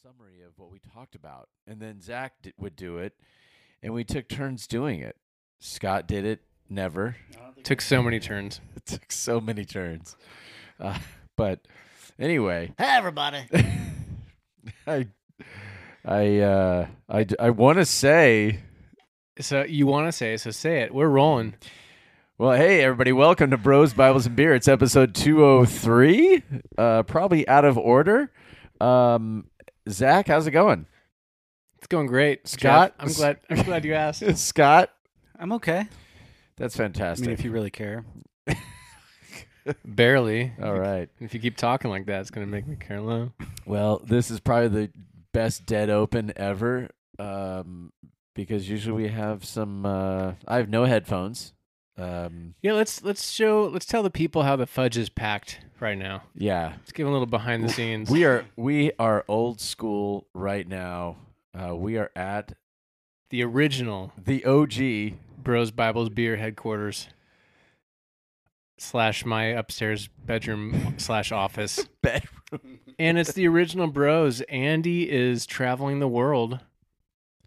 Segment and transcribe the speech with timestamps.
[0.00, 3.12] summary of what we talked about, and then Zack d- would do it,
[3.82, 5.16] and we took turns doing it.
[5.60, 7.16] Scott did it never.
[7.62, 8.60] Took so many turns.
[8.76, 10.16] It took so many turns,
[10.80, 10.98] uh,
[11.36, 11.60] but
[12.18, 13.46] anyway, Hey, everybody.
[14.86, 15.06] I
[16.04, 18.60] I uh, I d- I want to say.
[19.40, 20.36] So you want to say?
[20.36, 20.92] So say it.
[20.94, 21.54] We're rolling.
[22.38, 24.54] Well, hey everybody, welcome to Bros Bibles and Beer.
[24.54, 26.42] It's episode 203.
[26.76, 28.32] Uh probably out of order.
[28.80, 29.46] Um
[29.88, 30.86] Zack, how's it going?
[31.78, 32.94] It's going great, Scott?
[32.98, 33.40] Jeff, I'm glad.
[33.50, 34.22] I'm glad you asked.
[34.36, 34.90] Scott?
[35.38, 35.86] I'm okay.
[36.56, 36.76] That's fantastic.
[36.76, 37.26] I fantastic.
[37.26, 38.04] mean, if you really care.
[39.84, 40.52] Barely.
[40.62, 41.08] All right.
[41.20, 43.32] If you keep talking like that, it's gonna make me care low.
[43.66, 44.90] Well, this is probably the
[45.32, 46.88] best dead open ever.
[47.18, 47.92] Um
[48.34, 51.52] because usually we have some uh I have no headphones.
[51.98, 53.64] Um Yeah, let's let's show.
[53.72, 56.22] Let's tell the people how the fudge is packed right now.
[56.34, 56.74] yeah.
[56.78, 58.10] Let's give a little behind the scenes.
[58.10, 61.16] We are we are old school right now.
[61.58, 62.52] Uh we are at
[63.30, 67.08] the original the OG Bros Bibles Beer headquarters
[68.78, 71.84] slash my upstairs bedroom slash office.
[72.02, 72.80] bedroom.
[72.98, 74.40] And it's the original Bros.
[74.42, 76.60] Andy is traveling the world,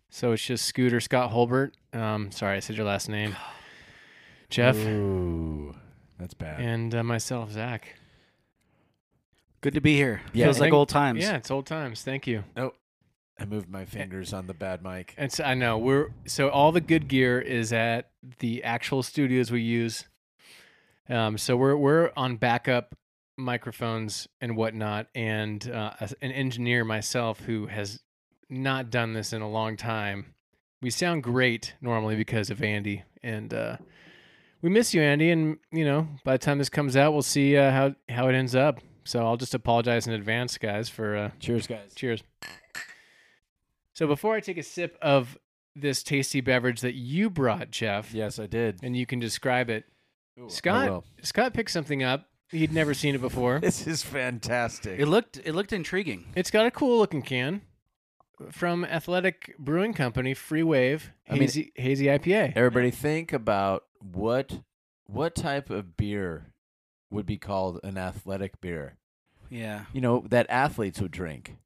[0.10, 1.72] so it's just Scooter Scott Holbert.
[1.94, 3.36] Um, sorry, I said your last name.
[4.50, 5.76] Jeff Ooh,
[6.20, 6.60] that's bad.
[6.62, 7.96] and uh, myself, Zack.
[9.62, 10.22] Good to be here.
[10.34, 11.22] Yeah, Feels I like old times.
[11.24, 12.04] Yeah, it's old times.
[12.04, 12.44] Thank you.
[12.56, 12.74] Oh,
[13.40, 15.16] I moved my fingers on the bad mic.
[15.18, 19.62] It's I know we're so all the good gear is at the actual studios we
[19.62, 20.06] use.
[21.10, 22.96] Um, so we're we're on backup
[23.38, 28.02] microphones and whatnot, and uh, an engineer myself who has
[28.50, 30.36] not done this in a long time.
[30.82, 33.78] We sound great normally because of Andy, and uh,
[34.66, 35.30] we miss you, Andy.
[35.30, 38.34] And you know, by the time this comes out, we'll see uh, how how it
[38.34, 38.80] ends up.
[39.04, 41.94] So I'll just apologize in advance, guys, for uh, Cheers, guys.
[41.96, 42.24] Cheers.
[43.94, 45.38] So before I take a sip of
[45.76, 48.80] this tasty beverage that you brought, Jeff, Yes, I did.
[48.82, 49.86] and you can describe it,
[50.44, 51.04] I Scott.
[51.22, 52.28] Scott picked something up.
[52.50, 53.60] He'd never seen it before.
[53.62, 55.00] This is fantastic.
[55.00, 56.26] It looked it looked intriguing.
[56.36, 57.62] It's got a cool looking can
[58.52, 62.54] from Athletic Brewing Company, Free Wave I mean- Hazy, hazy IPA.
[62.56, 63.84] Everybody, think about
[64.14, 64.60] what
[65.08, 66.48] what type of beer
[67.12, 68.98] would be called an athletic beer.
[69.50, 69.86] Yeah.
[69.94, 71.58] You know that athletes would drink.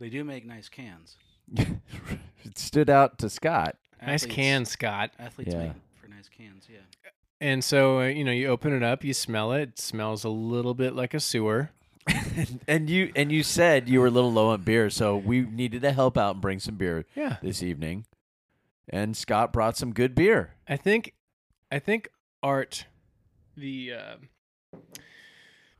[0.00, 1.16] They do make nice cans.
[1.56, 3.76] it stood out to Scott.
[4.00, 5.10] Nice Athletes- can, Scott.
[5.18, 5.62] Athletes Yeah.
[5.64, 6.78] make for nice cans, yeah.
[7.40, 9.62] And so, uh, you know, you open it up, you smell it.
[9.70, 11.70] It smells a little bit like a sewer.
[12.68, 15.80] and you and you said you were a little low on beer, so we needed
[15.82, 17.36] to help out and bring some beer Yeah.
[17.42, 18.04] this evening.
[18.88, 20.54] And Scott brought some good beer.
[20.68, 21.14] I think,
[21.70, 22.08] I think
[22.42, 22.86] Art,
[23.56, 24.16] the uh,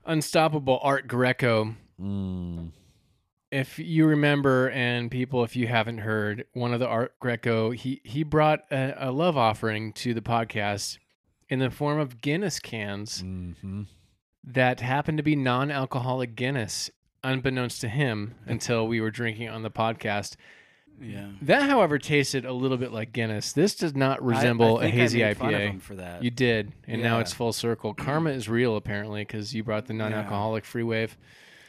[0.05, 1.75] unstoppable Art Greco.
[2.01, 2.73] Mm.
[3.51, 8.01] If you remember, and people, if you haven't heard, one of the Art Greco, he
[8.05, 10.99] he brought a, a love offering to the podcast
[11.49, 13.83] in the form of Guinness cans hmm
[14.47, 16.91] that happened to be non-alcoholic Guinness,
[17.23, 20.37] unbeknownst to him until we were drinking on the podcast.
[21.01, 21.29] Yeah.
[21.43, 23.53] That, however, tasted a little bit like Guinness.
[23.53, 25.71] This does not resemble I, I a think hazy I made fun of IPA.
[25.71, 26.23] him for that.
[26.23, 27.21] You did, and now Yeah.
[27.23, 27.95] it's full circle.
[27.95, 31.17] Karma is real, apparently, because you brought the non-alcoholic free wave.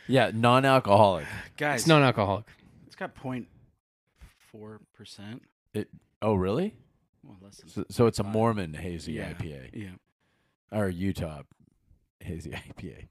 [0.08, 1.26] Yeah, non-alcoholic.
[1.58, 2.46] Guys, It's non-alcoholic.
[2.86, 5.42] it's got 0.4 percent.
[5.74, 5.90] It,
[6.22, 6.76] Oh, really?
[7.24, 9.34] Well, less than So, so it's a Mormon hazy Yeah.
[9.34, 9.90] IPA Yeah.
[10.72, 11.42] or Utah
[12.20, 13.08] hazy IPA.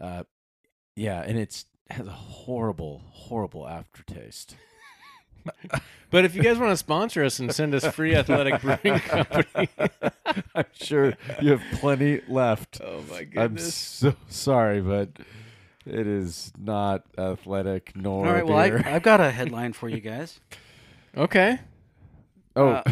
[0.00, 0.22] Uh,
[0.96, 4.56] yeah, and it's has a horrible, horrible aftertaste.
[6.08, 9.68] But if you guys want to sponsor us and send us free athletic brewing company,
[10.54, 12.80] I'm sure you have plenty left.
[12.82, 14.02] oh my goodness!
[14.04, 15.08] I'm so sorry, but
[15.84, 18.46] it is not athletic nor All right.
[18.46, 18.56] Well.
[18.56, 20.40] I, I've got a headline for you guys.
[21.16, 21.58] okay.
[22.54, 22.82] oh, uh,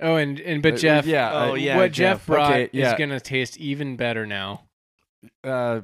[0.00, 2.26] Oh, and and but Uh, Jeff, yeah, Oh, uh, yeah, what Jeff, Jeff.
[2.26, 2.92] brought Okay, yeah.
[2.92, 4.64] is gonna taste even better now.
[5.44, 5.80] uh,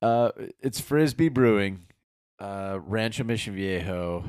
[0.00, 1.86] uh, it's Frisbee Brewing,
[2.42, 4.24] uh, Rancho Mission Viejo.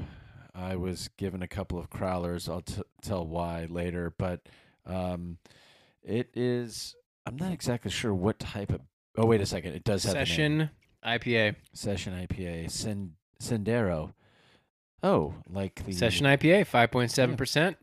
[0.55, 2.47] I was given a couple of crowlers.
[2.47, 4.41] I'll t- tell why later, but
[4.85, 5.37] um,
[6.03, 6.95] it is.
[7.25, 8.81] I'm not exactly sure what type of.
[9.17, 9.73] Oh wait a second!
[9.73, 10.25] It does have a name.
[10.25, 10.69] Session
[11.05, 11.55] IPA.
[11.73, 14.13] Session IPA Sen- Sendero.
[15.01, 17.77] Oh, like the Session IPA, five point seven percent.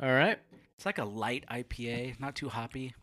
[0.00, 0.38] All right.
[0.76, 2.94] It's like a light IPA, not too hoppy.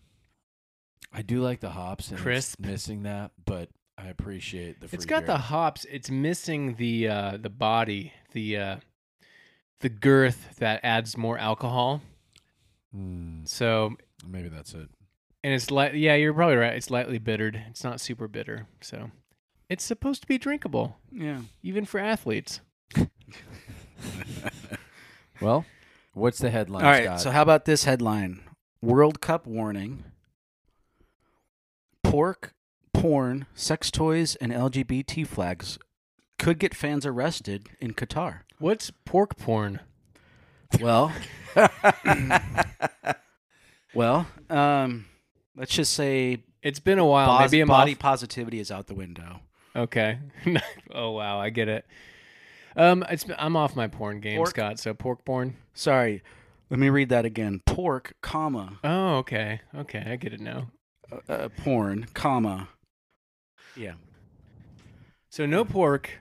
[1.12, 2.59] I do like the hops and it's Crisp.
[2.59, 3.69] missing that, but
[4.03, 4.89] I appreciate the.
[4.91, 5.27] it's got beer.
[5.27, 5.85] the hops.
[5.89, 8.75] It's missing the uh, the body, the uh,
[9.79, 12.01] the girth that adds more alcohol.
[12.95, 13.95] Mm, So
[14.27, 14.89] maybe that's it.
[15.44, 15.95] and it's light.
[15.95, 16.73] Yeah, you're probably right.
[16.75, 17.61] It's lightly bittered.
[17.69, 18.67] It's not super bitter.
[18.81, 19.11] So
[19.69, 21.39] it's supposed to be drinkable, Yeah.
[21.63, 22.59] even for athletes.
[25.41, 25.65] Well,
[26.13, 26.85] what's the headline?
[26.85, 27.05] All right.
[27.05, 27.21] Scott?
[27.21, 28.41] So how about this headline?
[28.81, 30.03] World Cup warning.
[32.03, 32.53] Pork,
[33.07, 35.77] porn, sex toys, and LGBT flags
[36.39, 38.39] could get fans arrested in Qatar.
[38.59, 39.81] What's pork porn?
[40.79, 41.11] Well,
[43.94, 45.05] well, um,
[45.55, 47.27] let's just say It's been a while.
[47.39, 48.00] bos- Maybe I'm body off.
[48.00, 49.41] positivity is out the window.
[49.75, 50.19] Okay.
[50.94, 51.85] oh wow, I get it.
[52.77, 54.50] Um, it's I'm off my porn game, Pork?
[54.51, 54.79] Scott.
[54.79, 55.57] So pork porn.
[55.73, 56.23] Sorry.
[56.69, 57.61] Let me read that again.
[57.65, 60.69] Pork, comma, Oh, okay, okay, I get it now.
[61.11, 62.69] uh, uh, porn, comma.
[63.75, 63.93] Yeah.
[65.29, 66.11] So no pork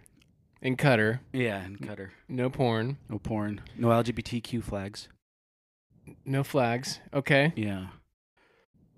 [0.61, 1.21] in Qatar.
[1.33, 2.11] Yeah, and Qatar.
[2.29, 3.61] no porn, No porn.
[3.77, 5.09] No LGBTQ flags.
[6.25, 7.01] no flags.
[7.13, 7.89] Okay, Yeah.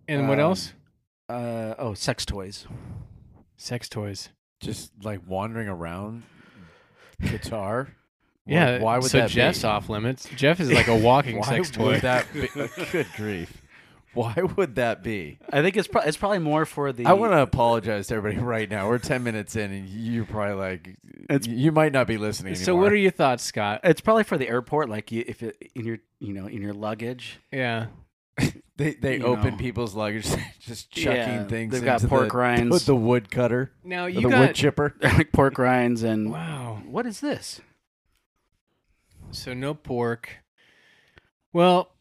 [0.08, 0.72] and what Um, else?
[1.28, 2.66] Uh oh, sex toys.
[3.56, 4.28] Sex toys.
[4.60, 6.22] just like wandering around
[7.22, 7.86] Qatar.
[7.86, 7.92] Why-
[8.46, 8.78] Yeah.
[8.82, 9.68] Why would so that Jeff's be?
[9.68, 10.28] off limits.
[10.36, 11.92] Jeff is like a walking sex toy.
[11.94, 12.46] would that be?
[12.92, 13.62] Good grief!
[14.34, 15.38] Why would that be?
[15.52, 17.06] I think it's pro- it's probably more for the.
[17.06, 18.88] I want to apologize to everybody right now.
[18.88, 20.96] We're ten minutes in, and you're probably like,
[21.30, 22.54] It's- you might not be listening.
[22.54, 23.80] So what are your thoughts, Scott?
[23.84, 26.72] It's probably for the airport, like you, if it in your you know in your
[26.74, 27.40] luggage.
[27.52, 27.86] Yeah.
[28.76, 29.56] They they you open know.
[29.58, 30.26] people's luggage,
[30.58, 31.72] just chucking Yeah, things.
[31.72, 32.72] they've got into pork the, rinds.
[32.72, 34.94] with the wood cutter, Now or you the got wood chipper.
[35.00, 36.82] like pork rinds and wow.
[36.84, 37.60] what is this?
[39.30, 40.38] So no pork.
[41.52, 41.93] Well,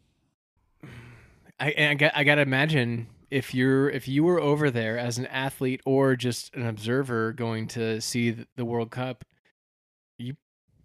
[1.60, 5.18] I I got I got to imagine if you're if you were over there as
[5.18, 9.26] an athlete or just an observer going to see the World Cup,
[10.18, 10.36] you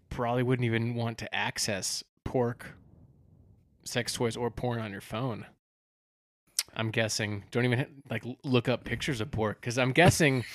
[0.09, 2.75] probably wouldn't even want to access pork,
[3.83, 5.45] sex toys, or porn on your phone.
[6.75, 7.43] I'm guessing.
[7.51, 10.43] Don't even like look up pictures of pork because I'm guessing.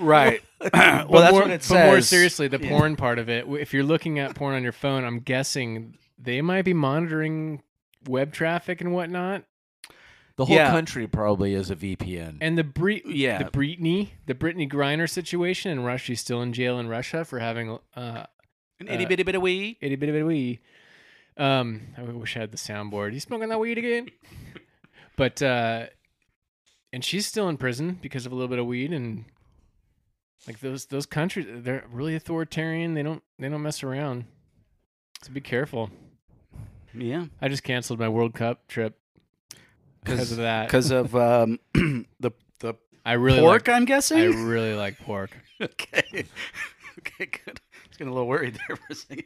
[0.00, 0.42] Right.
[0.60, 0.70] well,
[1.08, 1.86] but that's more, what it but says.
[1.86, 2.68] more seriously, the Yeah.
[2.68, 3.46] porn part of it.
[3.48, 7.62] If you're looking at porn on your phone, I'm guessing they might be monitoring
[8.08, 9.44] web traffic and whatnot.
[10.36, 10.70] The whole Yeah.
[10.70, 12.38] country probably is a VPN.
[12.42, 13.38] And the Bre- Yeah.
[13.42, 16.04] the Brittney, the Brittney Griner situation in Russia.
[16.04, 18.26] She's still in jail in Russia for having uh,
[18.78, 19.78] An itty bitty bit of weed.
[19.80, 20.58] itty bitty bit of weed.
[21.38, 23.14] Um, I wish I had the soundboard.
[23.14, 24.08] You smoking that weed again?
[25.16, 25.86] but uh,
[26.92, 29.24] and she's still in prison because of a little bit of weed and
[30.46, 32.92] like those those countries they're really authoritarian.
[32.94, 34.26] They don't they don't mess around.
[35.22, 35.90] So be careful.
[36.94, 37.26] Yeah.
[37.40, 38.98] I just canceled my World Cup trip
[40.06, 40.66] because of that.
[40.66, 42.74] Because of um, the the
[43.04, 44.18] I really pork, like, I'm guessing.
[44.18, 45.30] I really like pork.
[45.62, 46.02] okay.
[46.98, 47.26] okay.
[47.26, 47.60] Good.
[47.74, 49.24] I was getting a little worried there for a second.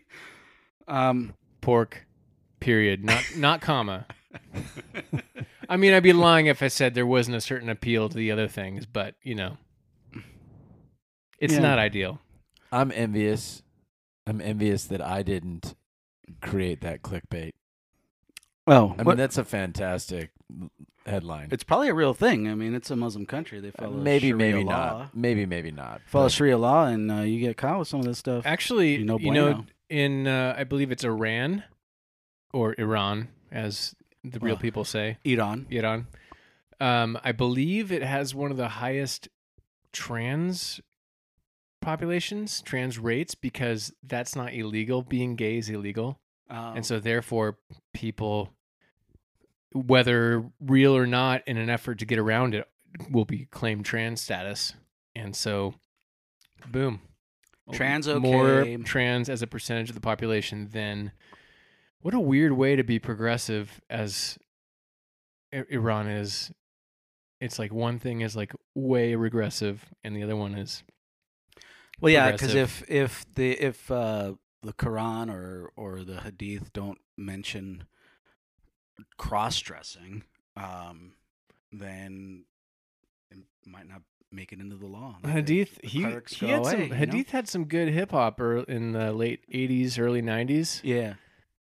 [0.88, 1.34] Um.
[1.60, 2.06] Pork.
[2.60, 3.04] Period.
[3.04, 4.06] Not not comma.
[5.68, 8.30] I mean, I'd be lying if I said there wasn't a certain appeal to the
[8.30, 9.56] other things, but you know,
[11.38, 11.60] it's Yeah.
[11.60, 12.20] not ideal.
[12.70, 13.62] I'm envious.
[14.26, 15.74] I'm envious that I didn't
[16.40, 17.52] create that clickbait.
[18.70, 20.30] Well, I mean, that's a fantastic
[21.04, 21.48] headline.
[21.50, 22.46] it's probably a real thing.
[22.48, 23.58] I mean, it's a Muslim country.
[23.58, 24.98] They Uh, follow maybe, Sharia maybe law.
[25.00, 25.16] not.
[25.16, 26.00] Maybe, maybe not.
[26.06, 28.46] Follow But Sharia law, and uh, you get caught with some of this stuff.
[28.46, 29.66] Actually, You know you know, bueno.
[29.88, 31.64] in uh, I believe it's Iran
[32.52, 34.62] or Iran, as the real Well.
[34.62, 35.66] people say, Iran.
[35.70, 36.06] Iran.
[36.80, 39.28] Um, I believe it has one of the highest
[39.92, 40.80] trans
[41.82, 45.02] populations, trans rates, because that's not illegal.
[45.02, 46.20] Being gay is illegal.
[46.48, 47.58] Um, and so therefore
[47.94, 48.50] people
[49.72, 52.68] whether real or not in an effort to get around it
[53.10, 54.74] will be claimed trans status.
[55.14, 55.74] And so
[56.70, 57.00] boom.
[57.72, 58.18] Trans okay.
[58.18, 61.12] more trans as a percentage of the population than
[62.00, 64.38] what a weird way to be progressive as
[65.52, 66.50] iran is.
[67.40, 70.82] It's like one thing is like way regressive and the other one is
[72.00, 76.98] Well, yeah, because if if the if uh, the Quran or or the Hadith don't
[77.16, 77.84] mention
[79.16, 80.22] cross dressing,
[80.56, 81.12] um,
[81.72, 82.44] then
[83.30, 84.02] it might not
[84.32, 85.16] make it into the law.
[85.22, 86.94] The- Hadith the he, clerics he had away, some you know?
[86.96, 91.14] Hadith had some good hip hop in the late 80s early 90s Yeah,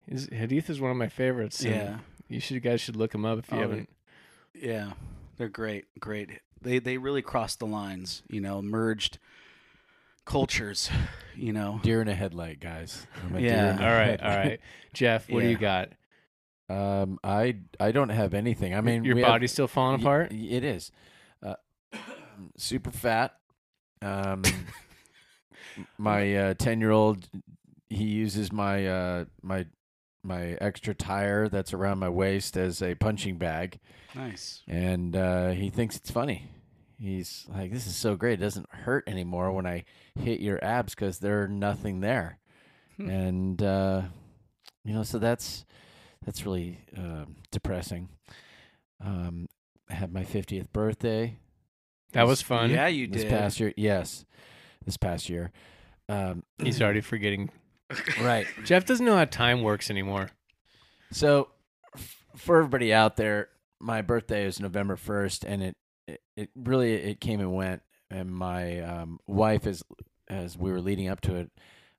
[0.09, 1.63] His Hadith is one of my favorites.
[1.63, 3.89] yeah, you should guys should look him up if you Oh, haven't.
[4.53, 4.93] yeah.
[5.37, 6.29] They're great, great.
[6.61, 8.23] They they really crossed the lines.
[8.29, 9.19] You know, merged
[10.23, 10.89] cultures.
[11.35, 13.05] You know, deer in a headlight, guys.
[13.25, 13.49] I'm a Yeah.
[13.49, 14.37] deer in a All right, headlight.
[14.47, 14.59] right,
[14.93, 15.29] Jeff.
[15.29, 15.89] What do you got?
[16.69, 18.73] Um, I I don't have anything.
[18.73, 20.31] I mean, your we have- body's still falling apart.
[20.31, 20.91] y- It is.
[21.43, 21.55] Uh,
[22.57, 23.35] super fat.
[24.01, 24.43] Um,
[25.97, 27.27] my ten year old,
[27.89, 29.65] he uses my uh, my
[30.23, 33.79] my extra tire that's around my waist as a punching bag,
[34.15, 34.63] nice.
[34.67, 36.49] and uh, he thinks it's funny.
[36.99, 38.39] he's like, "This is so great.
[38.39, 39.83] It doesn't hurt anymore when I
[40.19, 42.39] hit your abs because there's nothing there."
[42.97, 43.09] Hmm.
[43.09, 44.01] And uh,
[44.83, 45.65] you know, so that's
[46.25, 48.09] that's really um depressing.
[49.03, 49.47] Um,
[49.89, 51.37] I had my 50th birthday
[52.13, 52.71] That was fun.
[52.71, 53.31] Yeah, you this did.
[53.31, 53.73] This past year.
[53.77, 54.25] Yes,
[54.85, 55.51] this past year.
[56.09, 57.49] Um, He's already forgetting.
[58.21, 58.45] right.
[58.63, 60.29] Jeff doesn't know how time works anymore.
[61.11, 61.49] So,
[61.95, 65.77] f- for everybody out there, my birthday is November first, and it,
[66.07, 67.81] it it really it came and went.
[68.09, 69.83] And my um, wife is
[70.29, 71.51] as we were leading up to it,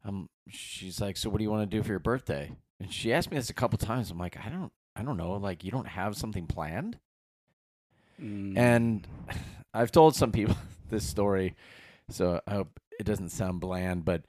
[0.04, 3.12] um, she's like, "So what do you want to do for your birthday?" And she
[3.12, 4.10] asked me this a couple times.
[4.10, 5.32] I'm like, "I don't, I don't know.
[5.32, 6.98] Like, you don't have something planned?"
[8.20, 8.56] Mm.
[8.56, 9.06] And
[9.74, 10.56] I've told some people
[10.90, 11.54] this story,
[12.10, 14.04] so I hope it doesn't sound bland.
[14.04, 14.24] But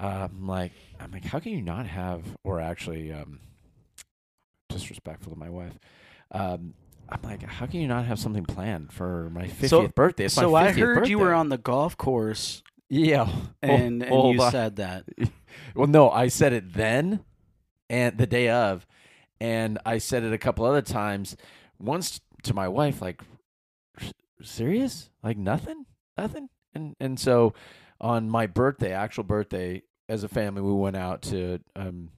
[0.00, 3.40] uh, I'm like, I'm like, how can you not have, or actually, um,
[4.68, 5.78] disrespectful to my wife?
[6.30, 6.74] Um,
[7.08, 10.26] I'm like, how can you not have something planned for my 50th So- birthday?
[10.26, 13.28] It's so I 50th heard you were on the golf course yeah,
[13.62, 15.04] and, and hold you said that.
[15.74, 17.20] Well, no, I said it then
[17.88, 18.86] and the day of,
[19.40, 21.36] and I said it a couple other times.
[21.78, 23.22] Once to my wife, like,
[24.42, 25.10] serious?
[25.22, 26.48] Like nothing, nothing.
[26.74, 27.54] And and so
[28.00, 32.10] on my birthday, actual birthday, as a family, we went out to um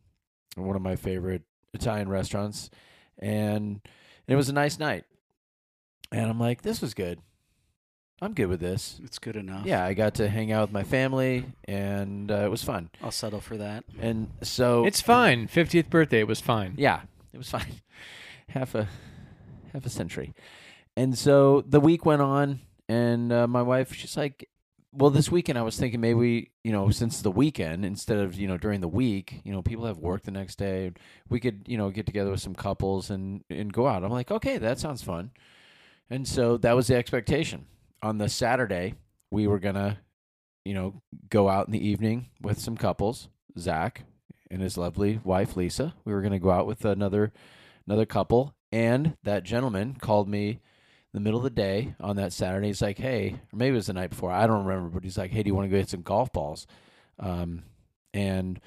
[0.57, 2.71] one of my favorite Italian restaurants,
[3.19, 3.81] and
[4.27, 5.05] it was a nice night.
[6.13, 7.21] And I'm like, this was good.
[8.23, 9.01] I'm good with this.
[9.03, 9.65] It's good enough.
[9.65, 12.91] Yeah, I got to hang out with my family, and uh, it was fun.
[13.03, 13.85] I'll settle for that.
[13.99, 15.49] And so It's fine.
[15.49, 16.21] 50th birthday.
[16.21, 16.75] It was fine.
[16.77, 17.01] Yeah,
[17.33, 17.81] it was fine.
[18.49, 18.89] half a
[19.73, 20.35] half a century.
[20.97, 24.51] And so the week went on, and uh, my wife, she's like,
[24.93, 28.47] "Well, this weekend I was thinking maybe you know, since the weekend instead of you
[28.49, 30.93] know during the week, you know, people have work the next day,
[31.31, 34.31] we could you know get together with some couples and and go out." I'm like,
[34.31, 35.31] "Okay, that sounds fun."
[36.11, 37.65] And so that was the expectation.
[38.03, 38.95] On the Saturday,
[39.31, 39.99] we were gonna,
[40.65, 43.29] you know, go out in the evening with some couples.
[43.59, 44.05] Zack
[44.51, 45.95] and his lovely wife Lisa.
[46.05, 47.33] We were to go out with another
[47.87, 50.59] another couple, and that gentleman called me in
[51.13, 52.69] the middle of the day on that Saturday.
[52.69, 54.31] He's like, "Hey," or maybe it was the night before.
[54.31, 56.33] I don't remember, but he's like, "Hey, do you want to go hit some golf
[56.33, 56.67] balls?"
[57.19, 57.65] Um,
[58.13, 58.61] and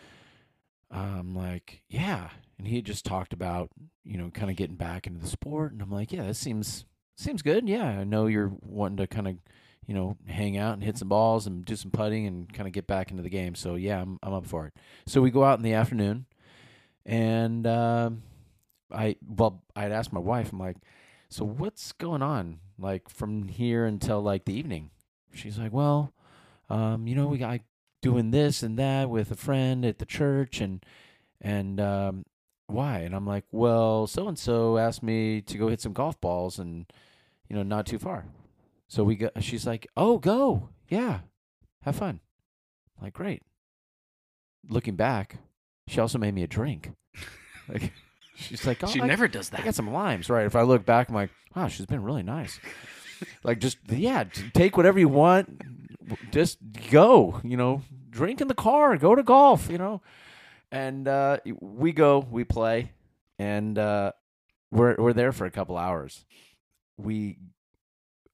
[0.91, 3.69] I'm like, "Yeah." And he had just talked about
[4.03, 6.85] you know kind of getting back into the sport, and I'm like, "Yeah, that seems
[7.15, 7.67] seems good.
[7.67, 9.35] Yeah, I know you're wanting to kind of."
[9.85, 12.73] You know, hang out and hit some balls and do some putting and kind of
[12.73, 13.53] get back into the game.
[13.53, 14.73] So yeah, I'm I'm up for it.
[15.05, 16.25] So we go out in the afternoon,
[17.05, 18.23] and um,
[18.89, 20.77] I well, I'd asked my wife, I'm like,
[21.27, 24.91] so what's going on, like from here until like the evening?
[25.33, 26.13] She's like, well,
[26.69, 27.59] um, you know, we got
[28.01, 30.85] doing this and that with a friend at the church, and
[31.41, 32.25] and um,
[32.73, 32.99] why?
[32.99, 36.59] And I'm like, well, so and so asked me to go hit some golf balls,
[36.59, 36.85] and
[37.49, 38.25] you know, not too far.
[38.87, 39.29] So we go.
[39.39, 41.19] She's like, oh, go, yeah,
[41.83, 42.19] have fun.
[42.97, 43.43] I'm like, great.
[44.67, 45.37] Looking back,
[45.87, 46.91] she also made me a drink.
[47.69, 47.93] Like,
[48.35, 49.61] she's like, oh, she I, never does that.
[49.61, 50.45] I got some limes, right?
[50.45, 52.59] If I look back, I'm like, wow, she's been really nice.
[53.41, 55.61] like, just yeah, take whatever you want,
[56.31, 56.57] just
[56.91, 57.39] go.
[57.41, 59.69] You know, drink in the car, go to golf.
[59.69, 60.01] You know,
[60.73, 62.91] and uh, we go, we play,
[63.37, 64.11] and uh,
[64.71, 66.25] we're we're there for a couple hours.
[66.97, 67.37] We,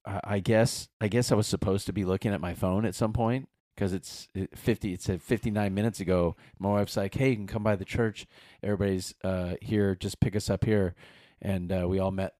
[0.06, 3.12] I guess, I guess I was supposed to be looking at my phone at some
[3.12, 4.94] point because it's fifty.
[4.94, 6.34] It said fifty nine minutes ago.
[6.58, 8.26] My wife's like, "Hey, you can come by the church.
[8.62, 9.94] Everybody's uh, here.
[9.94, 10.94] Just pick us up here."
[11.42, 12.34] And uh, we all met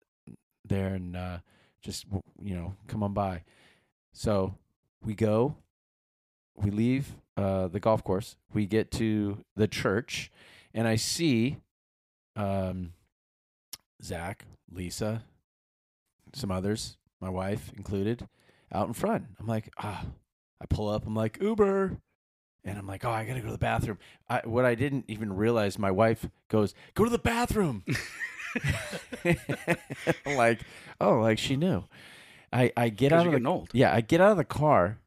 [0.65, 1.39] there, and uh,
[1.83, 2.07] just
[2.43, 3.45] you know, come on by.
[4.15, 4.55] So
[5.03, 5.57] we go.
[6.57, 8.37] We leave uh, the golf course.
[8.53, 10.31] We get to the church,
[10.75, 11.59] and I see
[12.37, 12.93] um,
[14.03, 15.23] Zack, Lisa,
[16.35, 18.29] some others, my wife included,
[18.73, 19.25] out in front.
[19.39, 20.05] I'm like, ah,
[20.61, 21.07] I pull up.
[21.07, 21.97] I'm like, Uber.
[22.63, 23.99] And I'm like, oh, I got to go to the bathroom.
[24.29, 27.85] I, what I didn't even realize, my wife goes, go to the bathroom.
[30.27, 30.61] Like,
[31.01, 31.85] oh, like she knew.
[32.53, 33.71] I, I get out of the old.
[33.73, 34.99] yeah, I get out of the car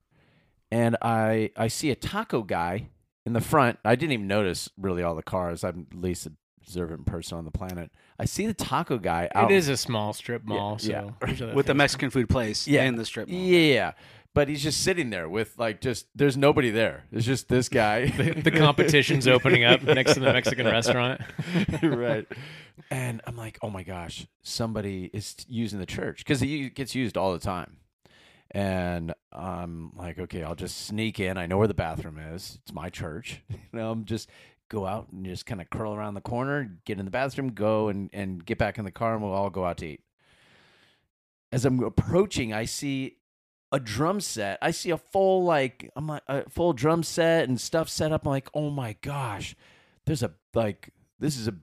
[0.73, 2.87] and I I see a taco guy
[3.25, 3.77] in the front.
[3.85, 5.63] I didn't even notice really all the cars.
[5.63, 6.27] I'm the least
[6.61, 7.91] observant person on the planet.
[8.17, 9.51] I see the taco guy out.
[9.51, 10.77] It is a small strip mall.
[10.81, 11.01] yeah.
[11.01, 11.73] so there's other With the.
[11.73, 12.83] Mexican food place Yeah.
[12.83, 13.39] and the strip mall.
[13.39, 13.91] Yeah,
[14.33, 17.03] but he's just sitting there with like just there's nobody there.
[17.11, 18.07] It's just this guy.
[18.17, 21.21] the, the competition's opening up next to the Mexican restaurant.
[21.83, 22.25] right.
[22.89, 27.15] And I'm like, oh my gosh, somebody is using the church because it gets used
[27.15, 27.77] all the time.
[28.53, 31.37] And I'm like, okay, I'll just sneak in.
[31.37, 32.59] I know where the bathroom is.
[32.61, 33.41] It's my church.
[33.49, 34.29] You know, I'm just
[34.69, 37.87] go out and just kind of curl around the corner, get in the bathroom, go
[37.87, 40.01] and, and get back in the car, and we'll all go out to eat.
[41.51, 43.17] As I'm approaching, I see
[43.71, 44.59] a drum set.
[44.61, 48.25] I see a full like I'm like a full drum set and stuff set up.
[48.25, 49.55] I'm like, oh my gosh,
[50.05, 51.55] there's a like this is a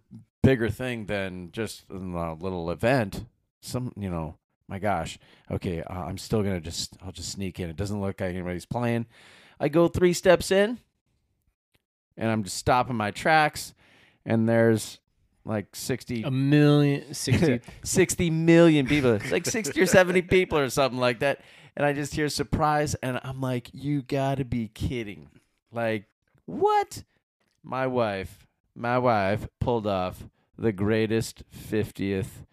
[0.42, 3.24] bigger thing than just a little event.
[3.60, 4.36] Some you know,
[4.70, 5.18] my gosh.
[5.50, 7.68] Okay, uh, I'm still gonna just I'll just sneak in.
[7.68, 9.06] It doesn't look like anybody's playing.
[9.58, 10.78] I go three steps in,
[12.16, 13.74] and I'm just stopping my tracks,
[14.24, 15.00] and there's
[15.44, 17.60] like 60 A million, 60.
[17.82, 21.40] 60 million people It's like 60 or 70 people or something like that
[21.74, 25.30] and i just hear surprise and i'm like you gotta be kidding
[25.72, 26.04] like
[26.44, 27.04] what
[27.62, 30.24] my wife my wife pulled off
[30.58, 32.44] the greatest 50th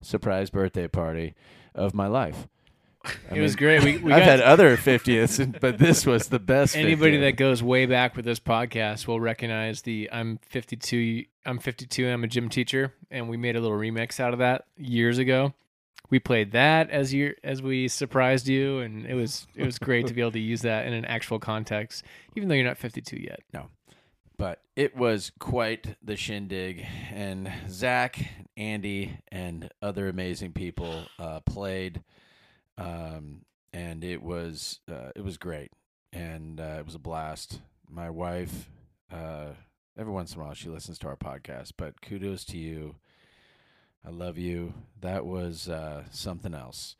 [0.00, 1.34] surprise birthday party
[1.76, 2.48] of my life
[3.30, 3.82] I it was great.
[3.82, 6.76] We, we I've had other 50ths, but this was the best.
[6.76, 7.20] anybody 50th.
[7.20, 12.12] that goes way back with this podcast will recognize the I'm 52 I'm 52 and
[12.12, 15.54] I'm a gym teacher and we made a little remix out of that years ago.
[16.08, 20.06] We played that as you as we surprised you and it was it was great
[20.06, 22.04] to be able to use that in an actual context
[22.36, 23.40] even though you're not 52 yet.
[24.38, 26.84] But it was quite the shindig.
[27.12, 28.18] And Zack,
[28.56, 32.02] Andy, and other amazing people uh, played,
[32.76, 35.72] um, and it was uh, it was great,
[36.12, 37.60] and uh, it was a blast.
[37.88, 38.68] My wife,
[39.12, 39.48] uh,
[39.96, 42.96] every once in a while, she listens to our podcast, but kudos to you.
[44.06, 44.74] I love you.
[45.00, 46.94] That was uh, something else.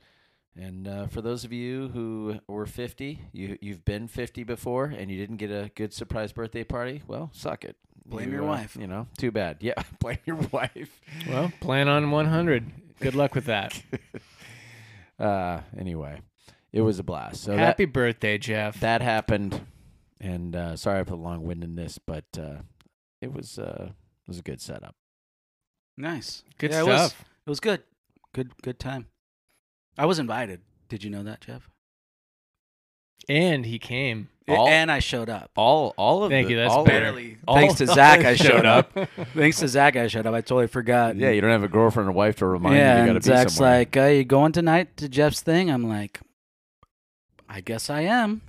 [0.58, 5.10] And uh, for those of you who were 50, you you've been 50 before, and
[5.10, 7.02] you didn't get a good surprise birthday party.
[7.06, 7.76] Well, suck it.
[8.06, 8.76] Blame You, your uh, wife.
[8.80, 9.58] You know, too bad.
[9.60, 11.00] Yeah, blame your wife.
[11.28, 12.72] Well, plan on 100.
[13.00, 13.82] Good luck with that.
[15.18, 16.20] Uh, anyway,
[16.74, 17.42] it was a blast.
[17.42, 18.74] So Happy birthday, Jeff.
[18.80, 19.62] that that happened,
[20.20, 22.56] and uh, sorry for the long windedness, but uh,
[23.22, 24.94] it was uh, it was a good setup.
[25.96, 26.42] Nice.
[26.58, 27.24] Good Yeah, It was, stuff.
[27.46, 27.82] it was good.
[28.34, 29.06] Good good time.
[29.98, 30.60] I was invited.
[30.88, 31.68] Did you know that, Jeff?
[33.28, 34.28] And he came.
[34.48, 35.50] All- and I showed up.
[35.56, 37.06] All all of Thank the, you, that's all better.
[37.06, 37.36] Barely.
[37.48, 38.96] all- Thanks to Zack, I Showed showed up.
[38.96, 39.08] up.
[39.34, 40.34] Thanks to Zack, I showed up.
[40.34, 41.16] I totally forgot.
[41.16, 43.24] Yeah, you don't have a girlfriend or wife to remind yeah, you you got and
[43.24, 45.68] to be Zack's like, "Are you going tonight to Jeff's thing?
[45.70, 46.20] I'm like,
[47.48, 48.42] I guess I am.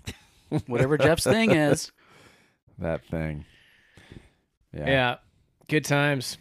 [0.68, 1.92] Whatever Jeff's thing is.
[2.78, 3.46] that thing.
[4.72, 5.16] Yeah, Yeah.
[5.68, 6.38] Good times.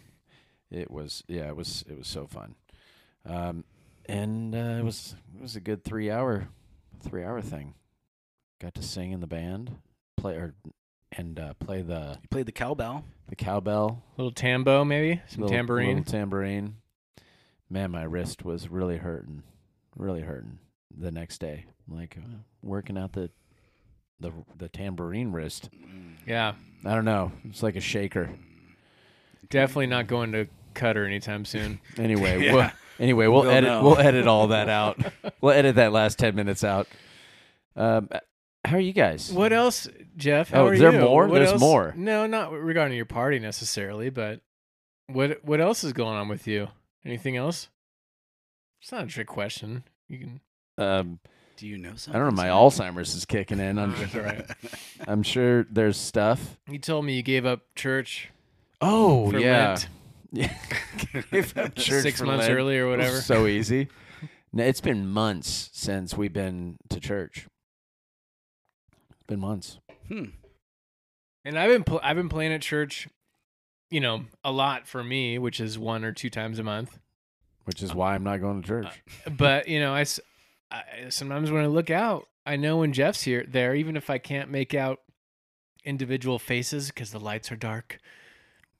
[0.69, 1.23] it was.
[1.27, 1.83] Yeah, it was.
[1.89, 2.53] It was so fun,
[3.25, 3.63] um,
[4.07, 6.47] and uh, it was it was a good three hour
[7.01, 7.73] three hour thing.
[8.59, 9.77] Got to sing in the band,
[10.15, 10.55] play or
[11.11, 13.03] and uh, play the You played the cowbell.
[13.29, 15.97] the cowbell, little tambo, maybe some little, tambourine.
[15.97, 16.75] little tambourine.
[17.69, 19.43] Man, my wrist was really hurting,
[19.95, 20.59] really hurting.
[20.97, 23.29] The next day, like uh, working out the
[24.19, 25.69] the the tambourine wrist.
[26.25, 27.31] Yeah, I don't know.
[27.45, 28.29] It's like a shaker.
[29.49, 31.79] definitely not going to Qatar anytime soon.
[31.97, 32.53] Anyway, Yeah.
[32.53, 33.83] we'll, anyway, we'll, We'll edit know.
[33.83, 34.99] we'll edit all that out.
[35.41, 36.87] we'll edit that last ten minutes out.
[37.75, 38.09] Um,
[38.65, 39.31] how are you guys?
[39.31, 39.87] What else,
[40.17, 40.49] Jeff?
[40.49, 40.99] How Oh, are is there you?
[41.01, 41.27] more?
[41.27, 41.93] What There's else- more.
[41.95, 44.41] No, not regarding your party necessarily, but
[45.07, 46.67] what what else is going on with you?
[47.05, 47.69] Anything else?
[48.81, 49.83] It's not a trick question.
[50.09, 50.39] You can.
[50.77, 51.19] Um,
[51.55, 52.21] Do you know something?
[52.21, 52.41] I don't know.
[52.43, 53.79] My Alzheimer's is kicking in.
[53.79, 54.45] I'm, That's all right.
[55.07, 56.57] I'm sure there's stuff.
[56.69, 58.29] You told me you gave up church
[58.81, 59.87] Oh for yeah, Lent
[60.31, 60.53] yeah.
[61.31, 62.57] Give up church six months Lent.
[62.57, 63.21] early or whatever.
[63.21, 63.87] So easy.
[64.53, 67.47] No, it's been months since we've been to church.
[69.27, 69.79] Been months.
[70.07, 70.25] Hmm.
[71.43, 73.07] And I've been pl- I've been playing at church,
[73.89, 76.99] you know, a lot for me, which is one or two times a month.
[77.65, 79.03] Which is why I'm not going to church.
[79.29, 80.05] But you know, I
[81.09, 84.49] sometimes when I look out, I know when Jeff's here there, even if I can't
[84.49, 84.99] make out
[85.83, 87.99] individual faces because the lights are dark.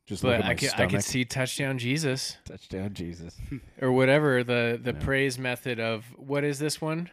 [0.07, 0.89] Just look But at my I can I stomach.
[0.91, 3.35] can see touchdown Jesus Touchdown, Jesus.
[3.81, 5.03] or whatever the the Yeah.
[5.05, 7.09] praise method of what is this one?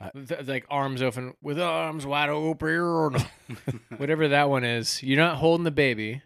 [0.00, 3.14] I- Th- like arms open with arms wide open,
[3.96, 5.02] whatever that one is.
[5.02, 6.22] You're not holding the baby.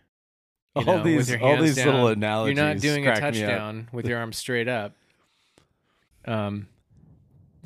[0.77, 2.57] you all know, with these, your all hands these little analogies.
[2.59, 3.49] You're not doing a crack me up.
[3.51, 4.93] touchdown with your arms straight up.
[6.27, 6.69] Um,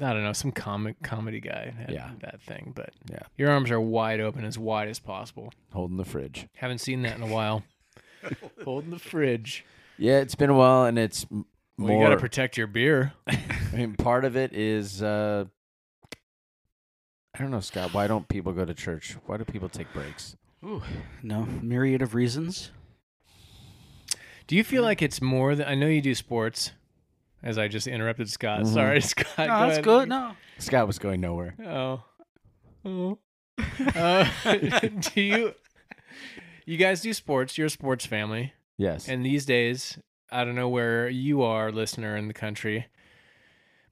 [0.01, 2.11] I don't know, some comic comedy guy had Yeah.
[2.21, 3.19] that thing, but Yeah.
[3.37, 5.53] your arms are wide open, as wide as possible.
[5.73, 6.47] Holding the fridge.
[6.55, 7.64] Haven't seen that in a while.
[8.64, 9.64] Holding the fridge.
[9.98, 11.44] Yeah, it's been a while, and it's m-
[11.78, 11.98] Well, more.
[12.02, 13.12] you got to protect your beer.
[13.26, 13.38] I
[13.72, 15.02] mean, part of it is.
[15.02, 15.44] Uh,
[17.35, 17.94] I don't know, Scott.
[17.94, 19.16] Why don't people go to church?
[19.26, 20.37] Why do people take breaks?
[20.64, 20.83] Ooh,
[21.22, 22.70] no, myriad of reasons.
[24.46, 26.72] Do you feel like it's more than I know you do sports?
[27.42, 28.62] As I just interrupted Scott.
[28.62, 28.74] Mhm.
[28.74, 29.26] Sorry, Scott.
[29.38, 29.85] no, go that's ahead.
[29.85, 30.09] good.
[30.11, 31.54] No, Scott was going nowhere.
[31.64, 32.02] Oh.
[32.85, 33.18] Oh.
[33.94, 34.28] Uh,
[35.14, 35.54] do you
[36.70, 37.59] you guys do sports?
[37.59, 38.52] You're a sports family.
[38.78, 39.09] Yes.
[39.09, 39.98] And these days,
[40.30, 42.87] I don't know where you are, listener in the country,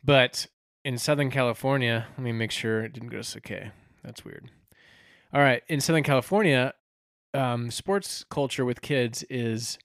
[0.05, 0.47] but
[0.85, 3.73] in Southern California, let me make sure it didn't go to okay.
[4.05, 4.51] That's weird.
[5.35, 6.73] All right, in Southern California,
[7.35, 9.79] um, sports culture with kids is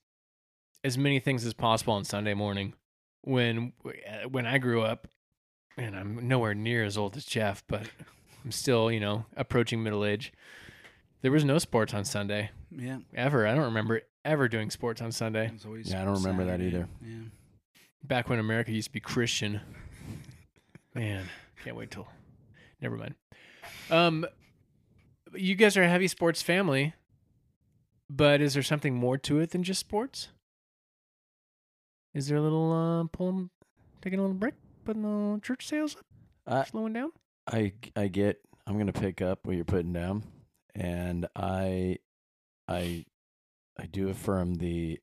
[0.83, 2.75] as many things as possible on Sunday morning.
[3.23, 5.07] When uh, when I grew up,
[5.77, 7.89] and I'm nowhere near as old as Jeff, but
[8.45, 10.31] I'm still, you know, approaching middle age.
[11.21, 12.99] There was no sports on Sunday Yeah.
[13.15, 13.45] ever.
[13.47, 15.47] I don't remember ever doing sports on Sunday.
[15.47, 16.67] It was always Yeah, I don't remember that Saturday.
[16.75, 16.87] either.
[17.01, 17.23] Yeah.
[18.03, 19.61] Back when America used to be Christian.
[20.93, 21.25] Man,
[21.63, 22.07] can't wait till.
[22.81, 23.15] Never mind.
[23.89, 24.25] Um,
[25.33, 26.93] you guys are a heavy sports family,
[28.09, 30.27] but is there something more to it than just sports?
[32.13, 33.49] Is there a little uh, pulling,
[34.01, 34.53] taking a little break,
[34.85, 36.05] putting the church sales up,
[36.45, 37.11] I slowing down?
[37.51, 38.39] I I get.
[38.67, 40.23] I'm gonna pick up what you're putting down,
[40.75, 41.97] and I
[42.67, 43.05] I
[43.79, 44.99] I do affirm the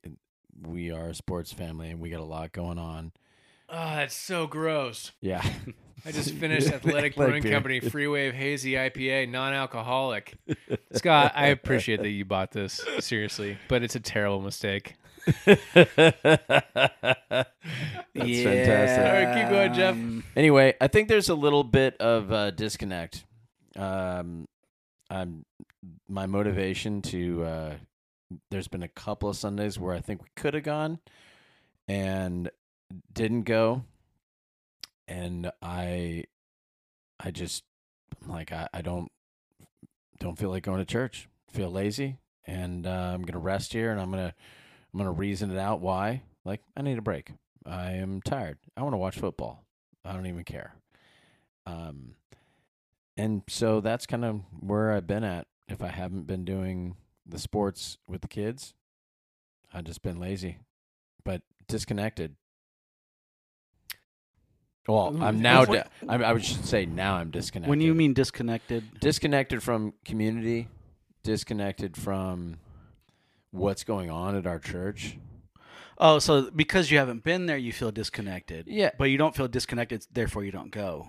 [0.61, 3.11] we are a sports family and we got a lot going on.
[3.69, 5.11] Oh, that's so gross.
[5.21, 5.43] Yeah.
[6.05, 7.51] I just finished Athletic Brewing beer.
[7.53, 10.35] Company Free Wave Hazy IPA, non-alcoholic.
[10.93, 14.95] Scott, I appreciate that you bought this seriously, but it's a terrible mistake.
[15.45, 15.61] That's
[18.13, 19.05] fantastic.
[19.05, 19.93] All right, keep going, Jeff.
[19.93, 23.23] Um, Anyway, I think there's a little bit of uh, disconnect.
[23.75, 24.47] Um,
[25.09, 25.45] I'm
[26.07, 27.43] my motivation to.
[27.43, 27.73] Uh,
[28.49, 30.99] there's been a couple of Sundays where I think we could have gone,
[31.87, 32.49] and
[33.13, 33.83] didn't go,
[35.07, 36.25] and I,
[37.19, 37.63] I just
[38.23, 39.11] I'm like I, I don't
[40.19, 41.27] don't feel like going to church.
[41.51, 44.33] Feel lazy, and uh, I'm gonna rest here, and I'm gonna
[44.93, 46.23] I'm gonna reason it out why.
[46.45, 47.31] Like I need a break.
[47.65, 48.57] I am tired.
[48.75, 49.63] I want to watch football.
[50.03, 50.73] I don't even care.
[51.65, 52.15] Um,
[53.17, 55.45] and so that's kind of where I've been at.
[55.71, 58.73] If I haven't been doing the sports with the kids,
[59.73, 60.57] I've just been lazy,
[61.23, 62.35] but disconnected.
[64.87, 65.63] Well, I'm now.
[65.65, 67.69] Di- I, I would should say now I'm disconnected.
[67.69, 70.67] when you mean disconnected, disconnected from community,
[71.23, 72.57] disconnected from
[73.51, 75.17] what's going on at our church.
[75.99, 78.65] oh, so because you haven't been there, you feel disconnected.
[78.67, 81.07] Yeah, But you don't feel disconnected, therefore you don't go.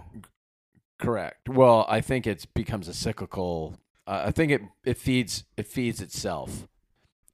[1.01, 1.49] Correct.
[1.49, 3.77] Well, I think it becomes a cyclical.
[4.07, 6.67] Uh, I think it it feeds it feeds itself.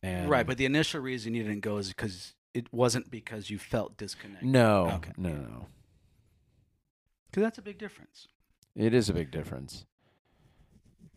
[0.02, 3.58] And right, but the initial reason you didn't go is because it wasn't because you
[3.58, 4.48] felt disconnected.
[4.48, 5.12] no, Okay.
[5.16, 5.66] no, no, no.
[7.30, 8.28] Because that's a big difference.
[8.76, 9.84] It is a big difference.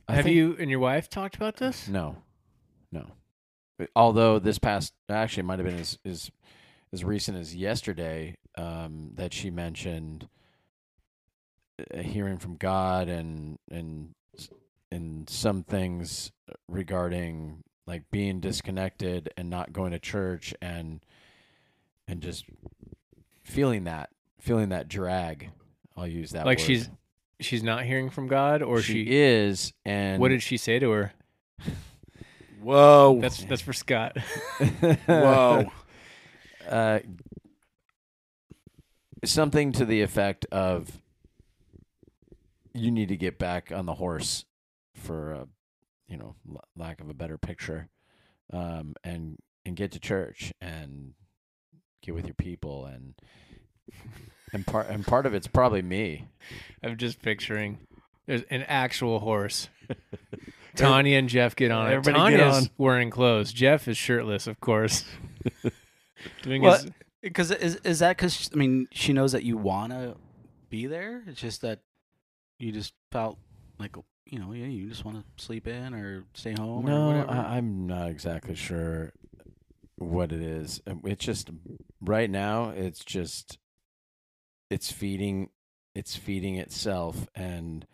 [0.08, 1.88] I Have think- you and your wife talked about this?
[1.88, 2.18] No,
[2.92, 3.12] no.
[3.96, 6.32] Although this past actually it might have been as as
[6.94, 10.28] as recent as yesterday um, that she mentioned
[11.94, 14.14] uh, hearing from God and and
[14.92, 16.32] and some things
[16.68, 21.02] regarding like being disconnected and not going to church and
[22.08, 22.46] and just
[23.44, 25.52] feeling that feeling that drag.
[25.96, 26.66] I'll use that Like word.
[26.66, 26.90] she's
[27.40, 29.18] she's not hearing from God, or she, she?
[29.18, 31.14] is and what did she say to her?
[32.62, 33.20] Whoa.
[33.22, 34.18] That's that's for Scott.
[35.06, 35.72] Whoa.
[36.70, 37.00] uh,
[39.26, 41.02] something to the effect of
[42.74, 44.46] you need to get back on the horse
[45.02, 45.46] for uh,
[46.08, 47.90] you know l- lack of a better picture
[48.54, 51.14] um, and and get to church and
[52.04, 53.14] get with your people and
[54.54, 56.28] and part and part of it's probably me
[56.84, 57.80] I'm just picturing
[58.28, 59.68] there's an actual horse.
[60.76, 61.96] Tanya and Jeff get on it.
[61.96, 62.70] Everybody get Tanya's on.
[62.78, 63.52] wearing clothes.
[63.52, 65.04] Jeff is shirtless, of course.
[66.44, 70.16] Doing Well, his Because is is that because I mean she knows that you wanna
[70.70, 71.24] be there?
[71.28, 71.80] It's just that
[72.60, 73.38] you just felt
[73.80, 73.96] like
[74.32, 77.32] you know yeah you just want to sleep in or stay home or no whatever.
[77.32, 79.14] I, i'm not exactly sure
[80.02, 80.82] what it is.
[80.88, 81.50] Um, it's just
[82.02, 83.58] right now it's just
[84.70, 85.50] it's feeding
[85.94, 87.86] it's feeding itself and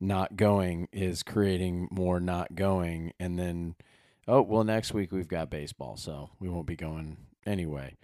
[0.00, 3.12] not going is creating more not going.
[3.20, 3.76] And then
[4.26, 7.96] oh well next week we've got baseball so we won't be going anyway.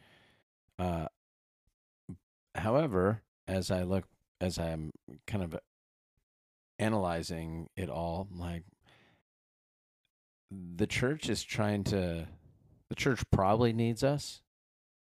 [0.79, 1.07] Uh
[2.55, 4.05] however as i look
[4.41, 4.91] as i'm
[5.29, 5.57] kind of
[6.79, 8.63] analyzing it all like
[10.51, 12.27] the church is trying to
[12.89, 14.41] the church probably needs us.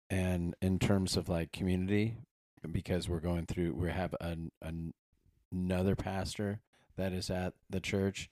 [0.08, 2.18] And in terms of like community
[2.70, 4.94] because we're going through we have an, an
[5.50, 6.60] another pastor
[6.96, 8.30] that is at the church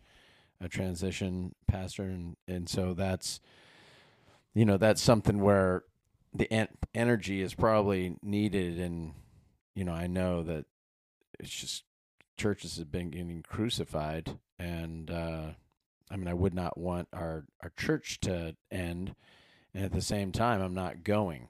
[0.60, 2.04] a transition pastor.
[2.04, 3.40] And and so that's
[4.54, 5.84] you know that's something where
[6.32, 8.78] the en- energy is probably needed.
[8.78, 9.14] And
[9.74, 10.66] you know I know that
[11.40, 11.84] it's just
[12.40, 15.48] churches have been getting crucified and uh
[16.10, 19.14] I mean I would not want our our church to end
[19.74, 21.48] and at the same time I'm not going.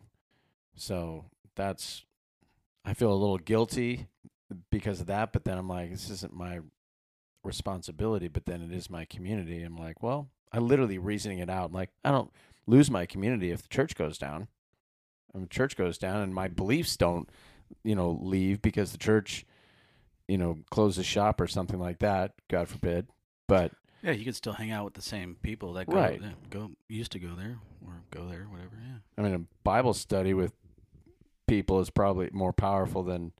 [0.74, 2.04] So that's
[2.84, 4.08] I feel a little guilty
[4.70, 5.32] because of that.
[5.32, 6.60] But then I'm like, this isn't my
[7.44, 8.28] responsibility.
[8.28, 9.62] But then it is my community.
[9.62, 11.66] I'm like, well, I literally reasoning it out.
[11.66, 12.32] I'm Like I don't
[12.66, 14.48] lose my community if the church goes down.
[15.32, 17.28] And the church goes down, and my beliefs don't,
[17.84, 19.46] you know, leave because the church,
[20.30, 22.34] you know, close the shop or something like that.
[22.48, 23.08] God forbid.
[23.48, 26.22] But Yeah, you could still hang out with the same people that go Right.
[26.50, 28.76] go used to go there or go there, whatever.
[28.80, 28.98] Yeah.
[29.18, 30.52] I mean, a Bible study with
[31.48, 33.32] people is probably more powerful than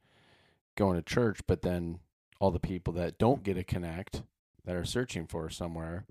[0.74, 1.40] going to church.
[1.46, 2.00] But then
[2.40, 4.22] all the people that don't get a connect,
[4.64, 6.06] that are searching for somewhere,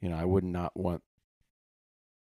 [0.00, 1.02] you know, I would not want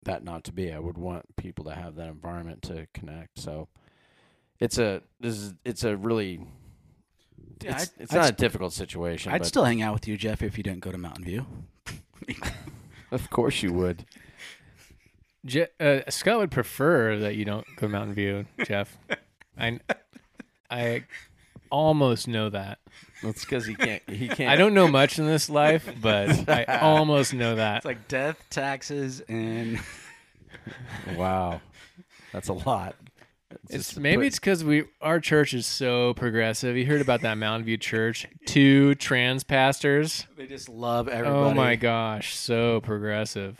[0.03, 0.71] that not to be.
[0.71, 3.37] I would want people to have that environment to connect.
[3.37, 3.67] So
[4.59, 6.47] it's a this is it's a really
[7.61, 9.31] Yeah, it's, I'd- it's I'd not a difficult situation.
[9.31, 11.45] I'd but still hang out with you, Jeff, if you didn't go to Mountain View.
[13.11, 14.05] of course you would.
[15.45, 18.97] Je- uh, Scott would prefer that you don't go to Mountain View, Jeff.
[19.57, 19.79] I,
[20.69, 21.03] I
[21.71, 22.79] almost know that.
[23.23, 24.03] That's because he can't.
[24.09, 24.49] He can't.
[24.49, 27.77] I don't know much in this life, but I almost know that.
[27.77, 29.79] It's like death, taxes, and
[31.15, 31.61] Wow,
[32.31, 32.95] that's a lot.
[33.69, 36.77] It's just maybe put- it's because we our church is so progressive.
[36.77, 38.27] You heard about that Mountain View Church?
[38.45, 40.27] Two trans pastors.
[40.37, 41.51] they just love everybody.
[41.51, 43.59] Oh my gosh, so progressive.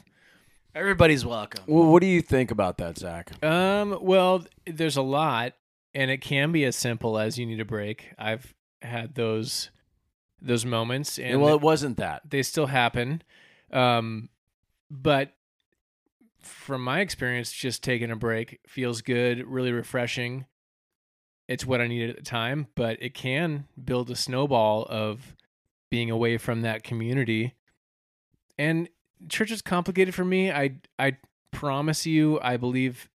[0.75, 1.63] Everybody's welcome.
[1.67, 3.43] Well, what do you think about that, Zack?
[3.43, 5.53] Um, well, there's a lot,
[5.95, 8.13] and it can be as simple as you need a break.
[8.19, 9.71] I've had those
[10.41, 12.21] those moments, and well, it wasn't that.
[12.29, 13.23] they still happen.
[13.73, 14.29] Um,
[14.91, 15.33] but
[16.41, 20.45] from my experience, just taking a break feels good, really refreshing.
[21.47, 25.35] It's what I needed at the time, but it can build a snowball of
[25.89, 27.55] being away from that community.
[28.57, 28.89] And
[29.27, 30.51] church is complicated for me.
[30.51, 31.17] I I
[31.51, 33.09] promise you, I believe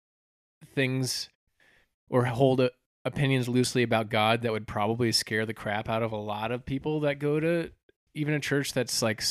[0.73, 1.29] things
[2.09, 2.69] or hold uh
[3.03, 6.65] opinions loosely about God that would probably scare the crap out of a lot of
[6.65, 7.71] people that go to
[8.13, 9.23] even a church that's like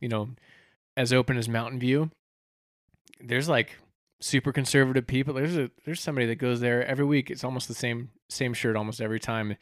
[0.00, 0.30] you know
[0.96, 2.10] as open as Mountain View.
[3.22, 3.76] There's like
[4.20, 5.34] super conservative people.
[5.34, 7.30] There's a there's somebody that goes there every week.
[7.30, 9.56] It's almost the same same shirt almost every time.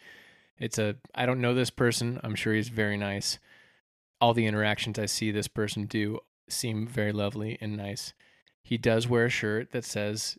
[0.59, 2.21] It's a I don't know this person.
[2.23, 3.38] I'm sure he's very nice.
[4.21, 8.12] All the interactions I see this person do seem very lovely and nice.
[8.62, 10.37] He does wear a shirt that says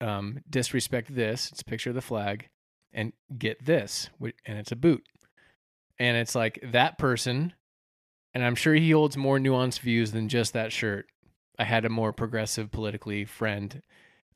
[0.00, 1.50] um, disrespect this.
[1.50, 2.48] It's a picture of the flag
[2.92, 5.04] and get this and it's a boot.
[5.98, 7.54] And it's like that person
[8.32, 11.06] and I'm sure he holds more nuanced views than just that shirt.
[11.58, 13.82] I had a more progressive politically friend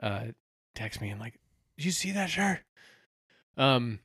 [0.01, 0.27] uh,
[0.75, 1.39] text me and like,
[1.77, 2.61] "Did you see that shirt?"
[3.57, 4.01] Um,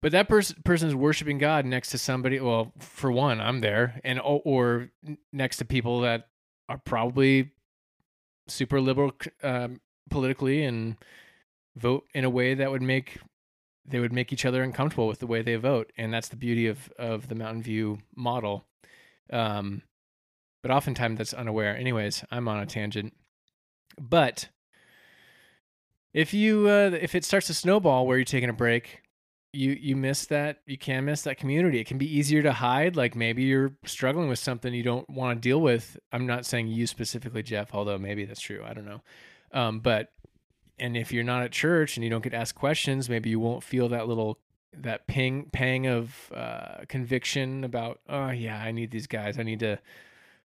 [0.00, 2.40] but that person is worshiping God next to somebody.
[2.40, 4.90] Well, for one, I'm there, and or, or
[5.32, 6.28] next to people that
[6.68, 7.50] are probably
[8.48, 10.96] super liberal um, politically and
[11.76, 13.18] vote in a way that would make
[13.84, 16.66] they would make each other uncomfortable with the way they vote, and that's the beauty
[16.66, 18.66] of of the Mountain View model.
[19.30, 19.82] Um,
[20.62, 21.76] but oftentimes that's unaware.
[21.76, 23.14] Anyways, I'm on a tangent.
[23.98, 24.48] But
[26.12, 29.02] if you uh, if it starts to snowball where you're taking a break,
[29.52, 31.80] you you miss that you can miss that community.
[31.80, 32.96] It can be easier to hide.
[32.96, 35.96] Like maybe you're struggling with something you don't want to deal with.
[36.12, 38.62] I'm not saying you specifically, Jeff, although maybe that's true.
[38.64, 39.02] I don't know.
[39.52, 40.12] Um, but
[40.78, 43.62] and if you're not at church and you don't get asked questions, maybe you won't
[43.62, 44.38] feel that little
[44.72, 49.38] that ping pang of uh, conviction about oh yeah, I need these guys.
[49.38, 49.78] I need to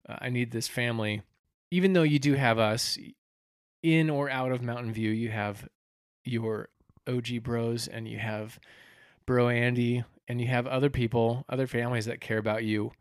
[0.08, 1.22] I need this family.
[1.70, 2.98] Even though you do have us
[3.82, 5.68] in or out of Mountain View, you have
[6.24, 6.68] your
[7.08, 8.58] OG bros and you have
[9.26, 12.92] bro Andy and you have other people, other families that care about you,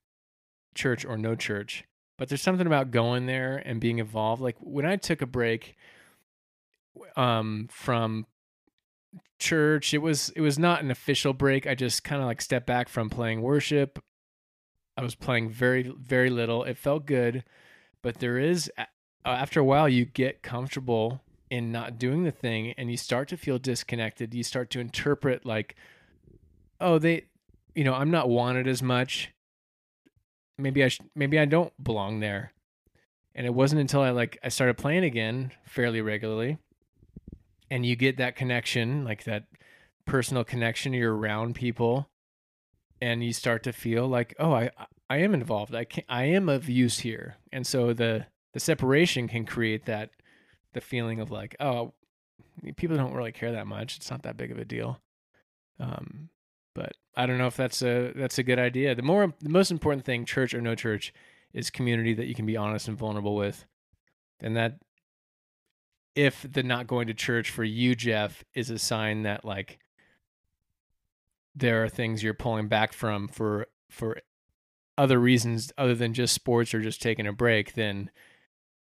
[0.76, 1.86] church or no church.
[2.18, 4.42] But there's something about going there and being involved.
[4.42, 5.76] Like when I took a break
[7.16, 8.26] um from
[9.40, 11.68] church, it was it was not an official break.
[11.68, 14.00] I just kind of like stepped back from playing worship.
[14.98, 16.64] I was playing very very little.
[16.64, 17.44] It felt good,
[18.02, 18.86] but there is uh,
[19.26, 23.38] after a while you get comfortable in not doing the thing and you start to
[23.38, 24.34] feel disconnected.
[24.34, 25.76] You start to interpret like
[26.80, 27.26] oh, they
[27.76, 29.32] you know, I'm not wanted as much.
[30.58, 32.54] Maybe I sh- maybe I don't belong there.
[33.36, 36.60] And it wasn't until I like I started playing again fairly regularly
[37.74, 39.46] and you get that connection, like that
[40.06, 42.08] personal connection, you're around people
[43.04, 44.70] and you start to feel like, oh, I
[45.10, 45.76] I am involved.
[45.76, 47.36] I can I am of use here.
[47.52, 50.12] And so the the separation can create that
[50.72, 51.94] the feeling of like, oh,
[52.78, 53.98] people don't really care that much.
[53.98, 55.02] It's not that big of a deal.
[55.82, 56.30] Um,
[56.74, 58.96] but I don't know if that's a that's a good idea.
[58.96, 61.14] The more the most important thing, church or no church,
[61.54, 63.66] is community that you can be honest and vulnerable with.
[64.40, 64.80] And that
[66.16, 69.80] if the not going to church for you, Jeff, is a sign that like
[71.56, 74.20] there are things you're pulling back from for for
[74.98, 78.10] other reasons other than just sports or just taking a break, then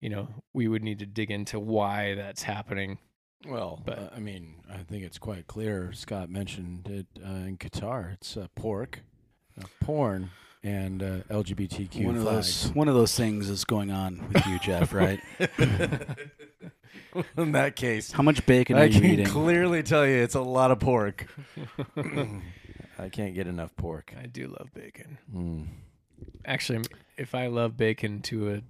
[0.01, 2.99] you know we would need to dig into why that's happening.
[3.47, 5.93] Well, But- uh, I mean, I think it's quite clear.
[5.93, 8.13] Scott mentioned it uh, in Qatar.
[8.13, 9.01] It's uh, pork,
[9.81, 10.31] porn,
[10.65, 14.59] and uh, LGBTQ one of those one of those things is going on with you,
[14.61, 14.93] Jeff.
[15.03, 15.21] Right?
[17.37, 19.27] in that case, How much bacon I are you can eating?
[19.27, 21.27] clearly tell you it's a lot of pork.
[22.99, 24.15] I can't get enough pork.
[24.21, 25.19] I do love bacon.
[25.35, 25.67] Mm.
[26.45, 26.85] Actually,
[27.17, 28.63] if I love bacon to a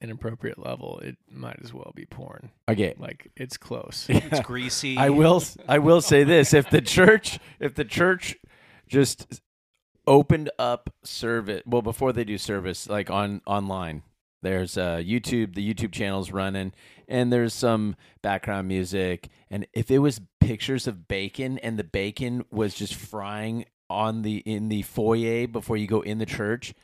[0.00, 2.50] an appropriate level, it might as well be porn.
[2.68, 2.94] Okay.
[2.98, 4.06] Like it's close.
[4.08, 4.96] it's greasy.
[4.96, 5.36] I will.
[5.36, 8.36] s- I will say this: if the church, if the church,
[8.88, 9.40] just
[10.06, 14.02] opened up service, well, before they do service, like on online,
[14.42, 15.54] there's uh, YouTube.
[15.54, 16.72] The YouTube channel's running,
[17.08, 19.28] and there's some background music.
[19.50, 24.38] And if it was pictures of bacon, and the bacon was just frying on the
[24.38, 26.74] in the foyer before you go in the church,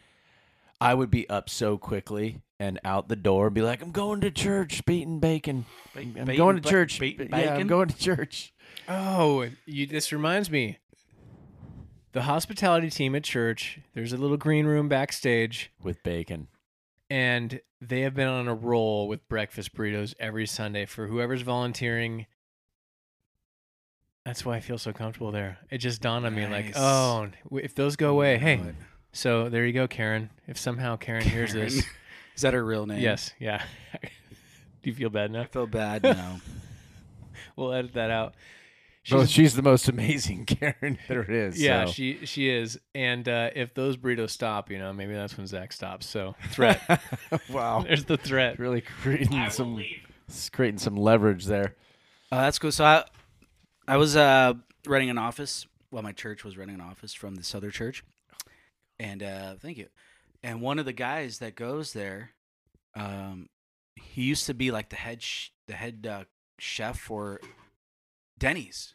[0.80, 4.30] I would be up so quickly and out the door, be like, "I'm going to
[4.30, 5.64] church, beating bacon.
[5.96, 7.00] I'm going to church.
[7.00, 8.52] bacon- Yeah, I'm going to church."
[8.88, 10.78] Oh, you this reminds me.
[12.18, 16.48] The hospitality team at church, there's a little green room backstage, with bacon.
[17.08, 22.26] and they have been on a roll with breakfast burritos every Sunday for whoever's volunteering.
[24.26, 25.58] That's why I feel so comfortable there.
[25.70, 26.74] It just dawned on me like, Nice.
[26.76, 28.62] oh, if those go away, hey.
[29.12, 30.30] So there you go, Karen.
[30.48, 31.94] If somehow Karen, hears this, Karen.
[32.34, 32.98] Is that her real name?
[33.00, 33.62] yes, yeah.
[34.02, 35.42] Do you feel bad now?
[35.42, 36.40] I feel bad now.
[37.54, 38.34] We'll edit that out.
[39.10, 41.60] Well, She's- she's the most amazing Karen there is.
[41.60, 41.92] Yeah, so.
[41.92, 42.78] she she is.
[42.94, 46.06] And uh, if those burritos stop, you know, maybe that's when Zack stops.
[46.06, 46.80] So threat.
[47.50, 48.58] wow, There's the threat.
[48.58, 49.82] really creating some
[50.28, 51.76] s- creating some leverage there.
[52.30, 52.72] Uh, that's cool.
[52.72, 53.04] So I,
[53.86, 54.54] I was uh,
[54.86, 55.66] renting an office.
[55.90, 58.04] Well, my church was running an office from this other church,
[59.00, 59.86] and uh, thank you.
[60.42, 62.32] And one of the guys that goes there,
[62.94, 63.48] um,
[63.96, 66.24] he used to be like the head sh- the head uh,
[66.58, 67.40] chef for
[68.38, 68.94] Denny's.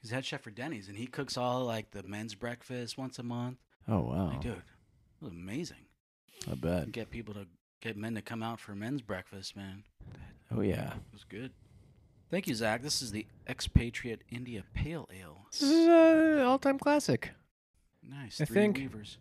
[0.00, 3.22] He's head chef for Denny's, and he cooks all like the men's breakfast once a
[3.22, 3.58] month.
[3.88, 4.62] Oh wow, Like, dude, it
[5.24, 5.84] was amazing.
[6.50, 6.90] I bet.
[6.92, 7.46] Get people to
[7.82, 9.84] get men to come out for men's breakfast, man.
[10.54, 11.52] Oh yeah, It was good.
[12.30, 12.82] Thank you, Zack.
[12.82, 15.46] This is the Expatriate India Pale Ale.
[15.50, 17.30] This is an all-time classic.
[18.02, 18.40] Nice.
[18.40, 19.18] I Three think- Weavers.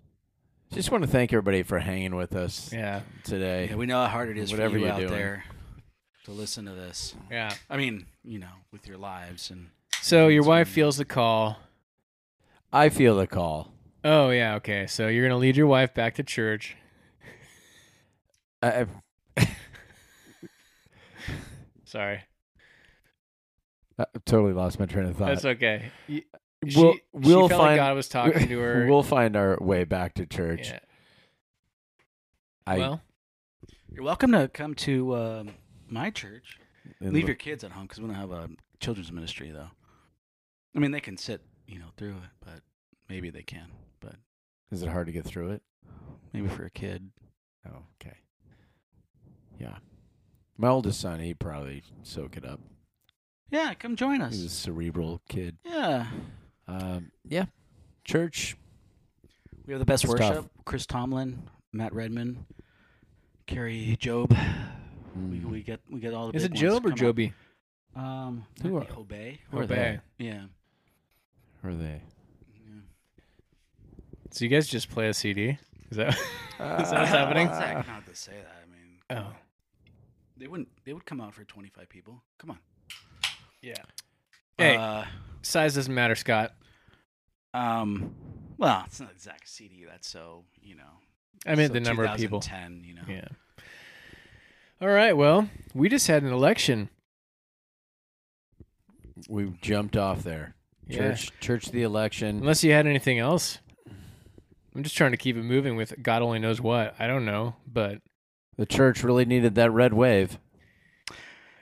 [0.71, 3.67] just want to thank everybody for hanging with us Yeah, today.
[3.69, 5.11] Yeah, we know how hard it is Whatever for you you're out doing.
[5.11, 5.43] there
[6.25, 7.15] to listen to this.
[7.31, 7.53] yeah.
[7.69, 9.69] I mean, you know, with your lives and
[10.01, 11.57] So your wife feels the call.
[12.71, 13.73] I feel the call.
[14.03, 14.87] Oh yeah, okay.
[14.87, 16.75] So you're gonna lead your wife back to church.
[18.61, 18.85] I,
[21.85, 22.21] Sorry,
[23.97, 25.29] I, I totally lost my train of thought.
[25.29, 25.91] that's okay.
[26.07, 26.23] Y-
[26.75, 28.85] we'll she we'll felt like find God was talking to her.
[28.89, 30.69] we'll find our way back to church.
[30.69, 30.79] yeah.
[32.67, 33.01] I well,
[33.91, 35.49] you're welcome to come to um,
[35.87, 36.59] my church.
[37.01, 39.69] Leave the- your kids at home because we don't have a children's ministry, though.
[40.75, 42.61] I mean, they can sit, you know, through it, but
[43.09, 43.67] maybe they can.
[43.99, 44.15] But
[44.71, 45.61] Is it hard to get through it?
[46.33, 47.09] maybe for a kid.
[47.67, 48.15] Oh, okay.
[49.59, 49.77] Yeah.
[50.57, 52.59] My oldest son, he'd probably soak it up.
[53.49, 54.33] Yeah, come join us.
[54.33, 55.57] He's a cerebral kid.
[55.65, 56.05] Yeah.
[56.67, 57.45] Um, yeah.
[58.03, 58.55] Church.
[59.65, 60.35] We have the best It's worship.
[60.35, 60.49] tough.
[60.65, 62.45] Chris Tomlin, Matt Redman,
[63.47, 64.29] Kari Jobe.
[65.15, 65.45] We, Mm.
[65.49, 66.37] we get we get all the.
[66.37, 66.97] is it big ones Job or come up.
[66.99, 67.33] Joby?
[67.95, 69.39] Um, Who are- Obey.
[69.51, 69.99] Who are Obey.
[70.19, 70.45] Yeah.
[71.61, 72.01] Who are they?
[72.65, 72.81] yeah.
[74.31, 75.57] So you guys just play a CD?
[75.91, 76.09] Is that?
[76.17, 76.17] Is
[76.59, 77.47] that what's happening?
[77.47, 78.63] Zack, not to say that.
[78.63, 79.33] I mean, oh,
[80.37, 80.67] they wouldn't.
[80.85, 82.21] They would come out for twenty five people.
[82.37, 82.59] Come on.
[83.61, 83.73] yeah.
[84.57, 85.05] Hey, Uh,
[85.41, 86.53] size doesn't matter, Scott.
[87.53, 88.13] um.
[88.57, 89.85] Well, it's not Zack CD.
[89.89, 90.83] That's so you know.
[91.47, 92.41] I meant so the number of people.
[92.41, 93.01] 2010, You know.
[93.07, 93.63] Yeah.
[94.81, 95.13] All right.
[95.15, 96.89] Well, we just had an election.
[99.29, 100.55] We jumped off there.
[100.89, 100.97] Yeah.
[101.11, 102.39] Church, church, the election.
[102.39, 103.59] Unless you had anything else.
[104.75, 106.95] I'm just trying to keep it moving with God only knows what.
[106.99, 107.99] I don't know, but
[108.57, 110.37] The church really needed that red wave.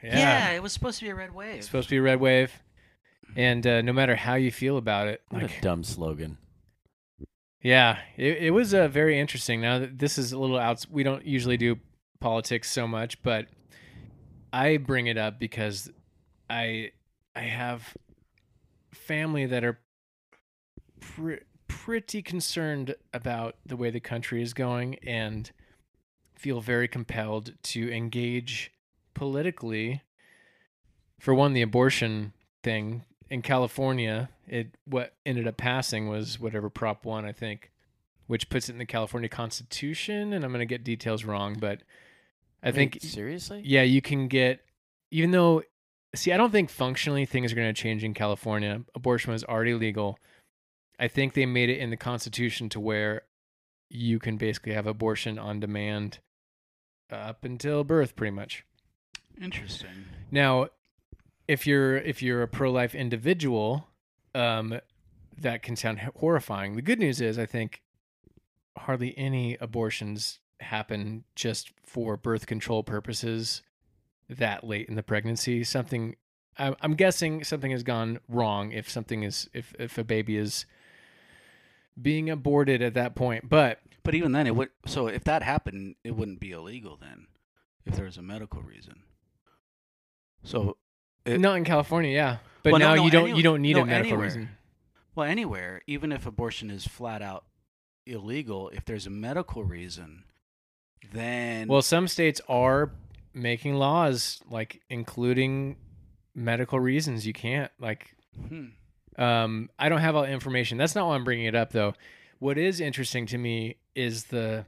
[0.03, 1.55] yeah, it was supposed to be a red wave.
[1.57, 2.51] it's supposed to be a red wave,
[3.35, 6.37] and uh, no matter how you feel about it, What like a dumb slogan.
[7.61, 9.61] yeah, it, it was uh, very interesting.
[9.61, 11.77] Now that this is a little out, we don't usually do
[12.19, 13.47] politics so much, but
[14.53, 15.89] I bring it up because
[16.49, 16.91] I
[17.35, 17.95] I have
[19.07, 19.79] family that are
[20.99, 25.51] pre- pretty concerned about the way the country is going and
[26.35, 28.71] feel very compelled to engage
[29.13, 30.01] politically.
[31.19, 32.33] For one, the abortion
[32.63, 37.71] thing in California it what ended up passing was whatever Prop One, I think,
[38.27, 40.33] which puts it in the California Constitution.
[40.33, 41.81] And I'm going to get details wrong, but
[42.63, 43.61] I think seriously.
[43.65, 44.61] yeah, you can get
[45.11, 45.63] even though
[46.15, 48.81] see, I don't think functionally things are going to change in California.
[48.95, 50.19] Abortion was already legal.
[50.99, 53.23] I think they made it in the Constitution to where
[53.89, 56.19] you can basically have abortion on demand
[57.11, 58.65] up until birth, pretty much.
[59.39, 60.05] Interesting.
[60.31, 60.69] Now,
[61.47, 63.87] if you're if you're a pro life individual,
[64.35, 64.79] um,
[65.37, 66.75] that can sound horrifying.
[66.75, 67.81] The good news is, I think
[68.77, 73.61] hardly any abortions happen just for birth control purposes
[74.29, 75.63] that late in the pregnancy.
[75.63, 76.15] Something
[76.57, 80.65] I'm, I'm guessing something has gone wrong if something is if if a baby is
[82.01, 83.49] being aborted at that point.
[83.49, 84.69] But But even then, it would.
[84.85, 87.27] So if that happened, it wouldn't be illegal then,
[87.85, 89.03] if there was a medical reason.
[90.43, 90.77] So,
[91.25, 92.37] It- not in California, yeah.
[92.63, 94.25] But Well, no, now no, you don't any- you don't need no, a medical anywhere.
[94.27, 94.49] reason.
[95.15, 97.45] well, anywhere, even if abortion is flat out
[98.05, 100.23] illegal, if there's a medical reason,
[101.11, 102.91] then Well, some states are
[103.37, 105.77] making laws like including
[106.35, 107.25] medical reasons.
[107.25, 108.15] You can't like.
[108.47, 108.65] hmm,
[109.17, 110.77] Um, I don't have all the information.
[110.77, 111.93] That's not why I'm bringing it up, though.
[112.39, 114.65] What is interesting to me is the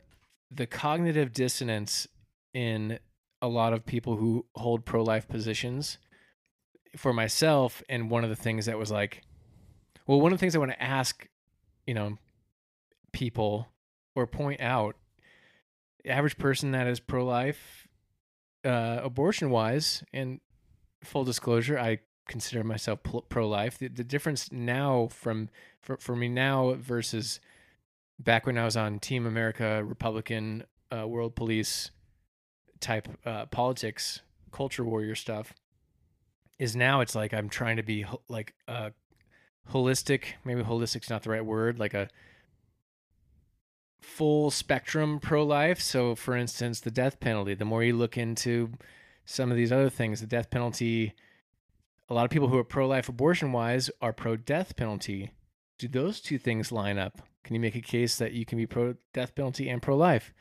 [0.51, 2.07] the cognitive dissonance
[2.53, 2.99] in
[3.41, 5.97] a lot of people who hold pro life positions.
[6.97, 9.21] For myself, and one of the things that was like,
[10.07, 11.27] well, one of the things I want to ask,
[11.85, 12.17] you know,
[13.13, 13.67] people
[14.15, 14.95] or point out,
[16.03, 17.87] the average person that is pro life,
[18.69, 20.39] uh, abortion wise, and
[21.03, 22.99] full disclosure, I consider myself
[23.29, 23.79] pro life.
[23.79, 25.49] The, the difference now from
[25.81, 27.39] for, for me now versus
[28.19, 30.63] back when I was on Team America, Republican,
[30.95, 31.89] uh, World Police
[32.79, 35.53] type uh, politics, culture warrior stuff,
[36.59, 38.91] is now it's like I'm trying to be ho- like a
[39.71, 40.23] holistic.
[40.45, 41.79] Maybe holistic's not the right word.
[41.79, 42.09] Like a
[43.99, 45.81] full spectrum pro life.
[45.81, 47.53] So, for instance, the death penalty.
[47.53, 48.71] The more you look into
[49.25, 51.13] some of these other things, the death penalty
[52.09, 55.31] a lot of people who are pro life abortion wise are pro death penalty.
[55.77, 57.21] Do those two things line up?
[57.43, 60.33] Can you make a case that you can be pro death penalty and pro life?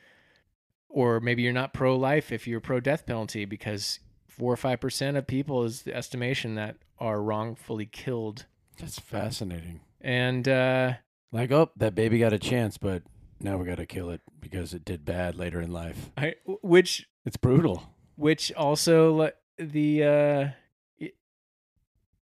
[0.89, 4.81] Or maybe you're not pro life if you're pro death penalty because four or five
[4.81, 8.45] percent of people is the estimation that are wrongfully killed.
[8.79, 9.81] That's fascinating.
[10.01, 10.93] And uh,
[11.31, 13.03] Like, oh, that baby got a chance, but
[13.41, 16.11] now we got to kill it because it did bad later in life.
[16.17, 17.83] I, which It's brutal.
[18.15, 20.53] which also the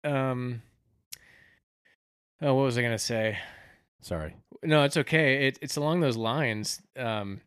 [0.05, 0.61] uh, um
[2.41, 3.37] oh what was I gonna say?
[4.01, 4.35] Sorry.
[4.63, 5.47] No, it's okay.
[5.47, 6.81] It, it's along those lines.
[6.95, 7.41] Um,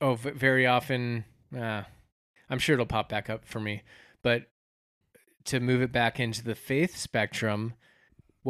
[0.00, 1.24] oh, very often,
[1.56, 1.82] uh,
[2.50, 3.82] I'm sure it'll pop back up for me.
[4.22, 4.46] But
[5.46, 7.74] to move it back into the faith spectrum,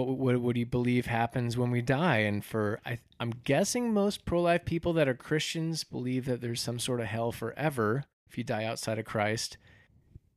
[0.04, 2.18] what what, do you believe happens when we die?
[2.18, 6.78] And for I, I'm guessing most pro-life people that are Christians believe that there's some
[6.78, 9.56] sort of hell forever if you die outside of Christ.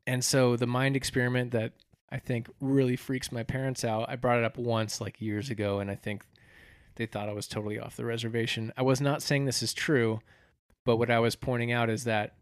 [0.07, 1.73] And so the mind experiment that
[2.09, 4.09] I think really freaks my parents out.
[4.09, 6.23] I brought it up once like years ago and I think
[6.95, 8.71] they thought I was totally off the reservation.
[8.77, 10.21] I was not saying this is true,
[10.85, 12.33] but what I was pointing out is that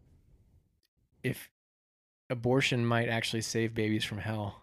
[1.24, 1.50] if
[2.30, 4.62] abortion might actually save babies from hell.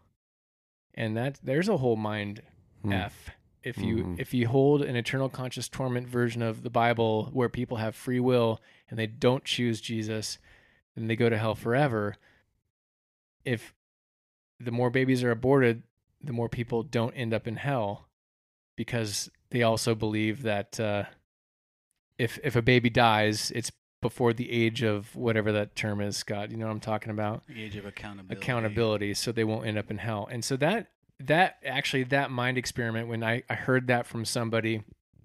[0.96, 2.41] And that there's a whole mind
[2.82, 2.93] Hmm.
[2.93, 3.30] F.
[3.64, 4.20] If you Mhm.
[4.20, 8.20] if you hold an eternal conscious torment version of the Bible where people have free
[8.20, 10.38] will and they don't choose Jesus,
[10.96, 12.16] then they go to hell forever.
[13.43, 13.74] If
[14.60, 15.84] the more babies are aborted,
[16.22, 18.08] the more people don't end up in hell
[18.76, 21.06] because they also believe that uh,
[22.18, 23.72] if if a baby dies, it's
[24.10, 26.51] before the age of whatever that term is, Scott.
[26.51, 27.41] You know what I'm talking about?
[27.47, 28.36] the age of accountability.
[28.41, 30.88] accountability so they won't end up in hell and so that
[31.20, 34.84] that actually that mind experiment when I, I heard that from somebody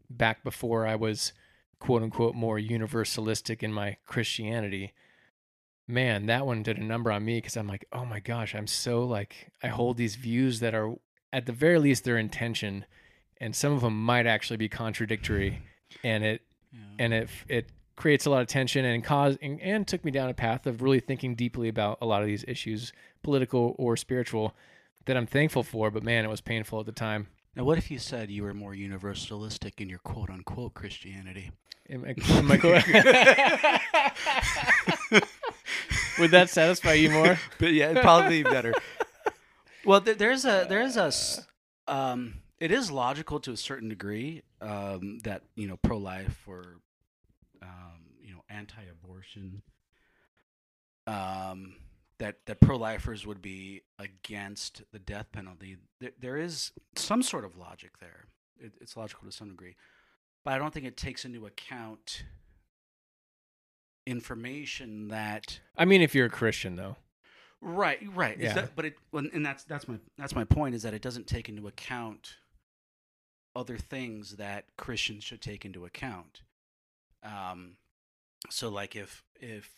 [0.08, 1.32] back before i was
[1.78, 4.92] quote unquote more universalistic in my christianity
[5.88, 8.66] man that one did a number on me because i'm like oh my gosh i'm
[8.66, 10.94] so like i hold these views that are
[11.32, 12.84] at the very least their intention
[13.40, 15.58] and some of them might actually be contradictory
[16.04, 16.78] and it Yeah.
[17.00, 17.66] and it it
[18.00, 20.80] creates a lot of tension and cause and, and took me down a path of
[20.80, 24.54] really thinking deeply about a lot of these issues, political or spiritual,
[25.04, 25.90] that I'm thankful for.
[25.90, 27.28] But man, it was painful at the time.
[27.54, 31.50] Now, what if you said you were more universalistic in your quote unquote Christianity?
[31.90, 32.56] Am I- am I
[36.18, 37.38] Would that satisfy you more?
[37.58, 38.72] but yeah, it'd probably be better.
[39.84, 41.12] Well, th- there's a there's a
[41.92, 46.76] um, it is logical to a certain degree um, that you know pro life or
[47.62, 47.89] um,
[48.50, 49.62] anti-abortion
[51.06, 51.76] um,
[52.18, 55.76] that that pro-lifers would be against the death penalty.
[56.00, 58.26] There, there is some sort of logic there.
[58.58, 59.76] It, it's logical to some degree,
[60.44, 62.24] but I don't think it takes into account
[64.06, 66.96] information that I mean, if you're a Christian, though.
[67.60, 68.38] Right, right.
[68.38, 68.54] Is Yeah.
[68.54, 71.48] that, but it, and that's that's my that's my point is that it doesn't take
[71.48, 72.36] into account
[73.54, 76.42] other things that Christians should take into account.
[77.22, 77.76] Um,
[78.48, 79.70] so like if if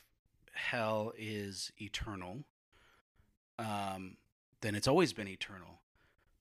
[0.52, 2.44] hell is eternal,
[3.58, 4.16] um,
[4.60, 5.80] then it's always been eternal.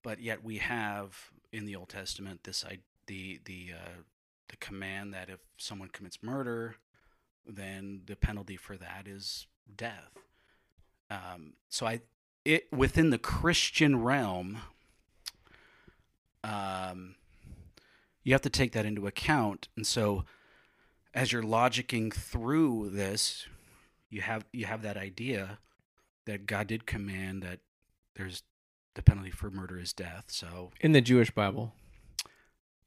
[0.03, 4.01] But yet we have in the Old Testament this I, the the uh,
[4.49, 6.75] the command that if someone commits murder,
[7.45, 10.17] then the penalty for that is death.
[11.09, 12.01] Um, so I,
[12.45, 14.59] it within the Christian realm,
[16.43, 17.15] um,
[18.23, 19.67] you have to take that into account.
[19.75, 20.25] And so,
[21.13, 23.47] as you're logicking through this,
[24.09, 25.59] you have you have that idea
[26.25, 27.59] that God did command that
[28.15, 28.43] there's
[28.95, 30.25] the penalty for murder is death.
[30.27, 31.73] So In the Jewish Bible.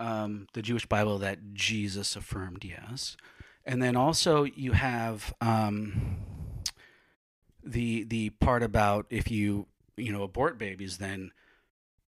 [0.01, 3.17] um, the Jewish Bible that Jesus affirmed, yes.
[3.65, 6.17] And then also you have um,
[7.63, 9.67] the the part about if you
[9.97, 11.33] you know abort babies, then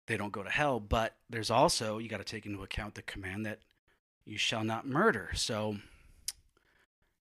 [0.06, 0.80] they don't go to hell.
[0.80, 3.60] But there's also you got to take into account the command that
[4.24, 5.30] you shall not murder.
[5.34, 5.76] So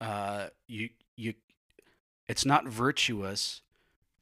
[0.00, 1.34] uh, you you
[2.28, 3.62] it's not virtuous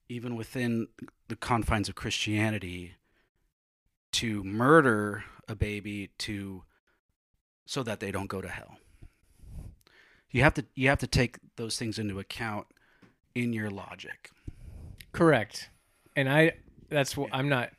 [0.09, 0.89] even within
[1.29, 2.95] the confines of Christianity
[4.12, 6.62] to murder a baby to
[7.66, 8.79] so that they don't go to hell.
[10.31, 12.66] You have to you have to take those things into account
[13.35, 14.31] in your logic.
[15.12, 15.70] Correct.
[16.14, 16.53] And I
[16.89, 17.31] that's what.
[17.33, 17.70] I'm not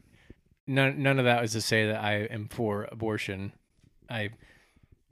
[0.65, 3.53] none none of that was to say that I am for abortion.
[4.09, 4.29] I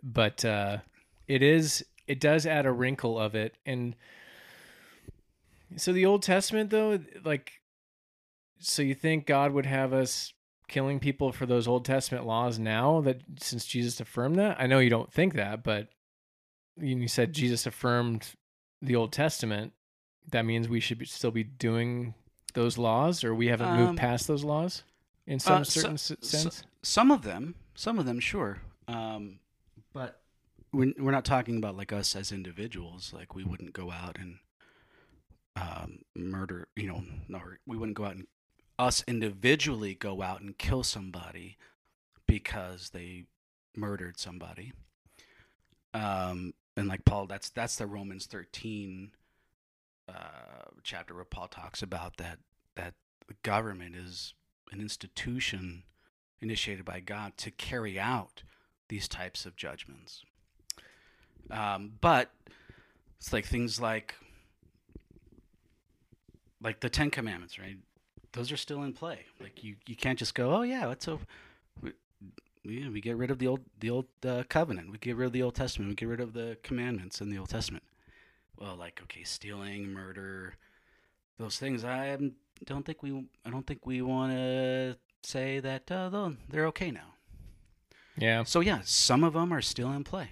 [0.04, 0.78] but uh
[1.28, 3.96] it is it does add a wrinkle of it and
[5.78, 7.54] so the Old Testament though like
[8.60, 10.34] so you think God would have us
[10.68, 14.60] killing people for those Old Testament laws now that since Jesus affirmed that?
[14.60, 15.90] I know you don't think that, but
[16.80, 18.34] you said Jesus affirmed
[18.82, 19.74] the Old Testament.
[20.32, 22.16] That means we should be, still be doing
[22.54, 24.84] those laws, or we haven't Um, moved past those laws
[25.28, 26.64] in some uh, certain so- sense.
[26.82, 29.40] Some of them, some of them, sure, um,
[29.94, 30.22] but
[30.74, 33.14] we're we're not talking about like us as individuals.
[33.14, 34.38] Like we wouldn't go out and
[35.56, 36.68] um, murder.
[36.76, 37.04] You know,
[37.34, 38.28] or we wouldn't go out and
[38.78, 41.58] us individually go out and kill somebody
[42.28, 43.26] because they
[43.76, 44.74] murdered somebody.
[45.94, 49.12] Um, and like Paul, that's that's the Romans thirteen
[50.10, 52.40] uh, chapter where Paul talks about that
[52.76, 52.94] that
[53.28, 54.34] the government is
[54.72, 55.84] an institution
[56.42, 58.44] initiated by God to carry out
[58.90, 60.24] these types of judgments.
[61.52, 62.32] Um, but
[63.18, 64.16] it's like things like
[66.62, 67.78] like the Ten Commandments, right?
[68.34, 69.20] Those are still in play.
[69.40, 71.20] Like you, you can't just go, oh yeah, let's so
[71.82, 71.94] we,
[72.66, 74.92] we, we get rid of the old the old uh, covenant.
[74.92, 75.90] We get rid of the Old Testament.
[75.90, 77.84] We get rid of the commandments in the Old Testament.
[78.60, 80.56] Well, like okay, stealing, murder,
[81.38, 81.86] those things.
[81.86, 82.18] I
[82.66, 87.14] don't think we I don't think we want to say that uh, they're okay now.
[88.18, 88.44] Yeah.
[88.44, 90.32] So yeah, some of them are still in play.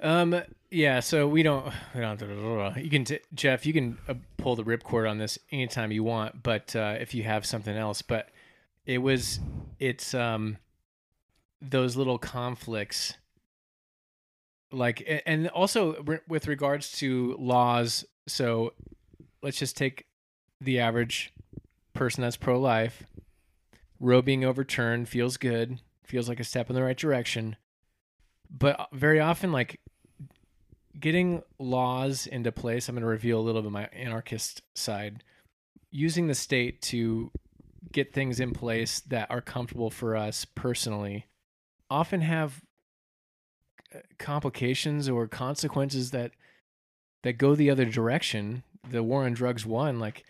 [0.00, 0.40] Um.
[0.70, 1.00] Yeah.
[1.00, 1.72] So we don't.
[1.94, 2.76] We don't.
[2.76, 3.66] You can, t- Jeff.
[3.66, 6.42] You can uh, pull the ripcord on this anytime you want.
[6.42, 8.28] But uh, if you have something else, but
[8.86, 9.40] it was,
[9.78, 10.58] it's um,
[11.60, 13.14] those little conflicts.
[14.70, 18.04] Like, and also with regards to laws.
[18.26, 18.74] So,
[19.42, 20.04] let's just take
[20.60, 21.32] the average
[21.94, 23.02] person that's pro-life.
[23.98, 25.80] Roe being overturned feels good.
[26.04, 27.56] Feels like a step in the right direction
[28.50, 29.80] but very often like
[31.00, 35.22] getting laws into place i'm going to reveal a little bit of my anarchist side.
[35.90, 37.30] Using the state to
[37.92, 41.26] get things in place that are comfortable for us personally
[41.90, 42.60] often have
[43.94, 46.32] uh, complications or consequences that
[47.22, 48.62] that go the other direction.
[48.88, 50.24] The war on drugs won like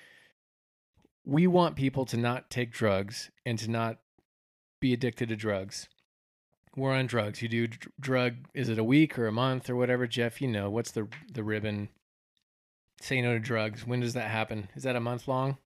[1.24, 3.98] we want people to not take drugs and to not
[4.80, 5.88] be addicted to drugs
[6.76, 7.42] war on drugs.
[7.42, 8.34] You do dr- drug.
[8.54, 10.40] Is it a week or a month or whatever, Jeff?
[10.40, 11.88] You know what's the the ribbon?
[13.00, 13.86] Say no to drugs.
[13.86, 14.68] When does that happen?
[14.74, 15.58] Is that a month long?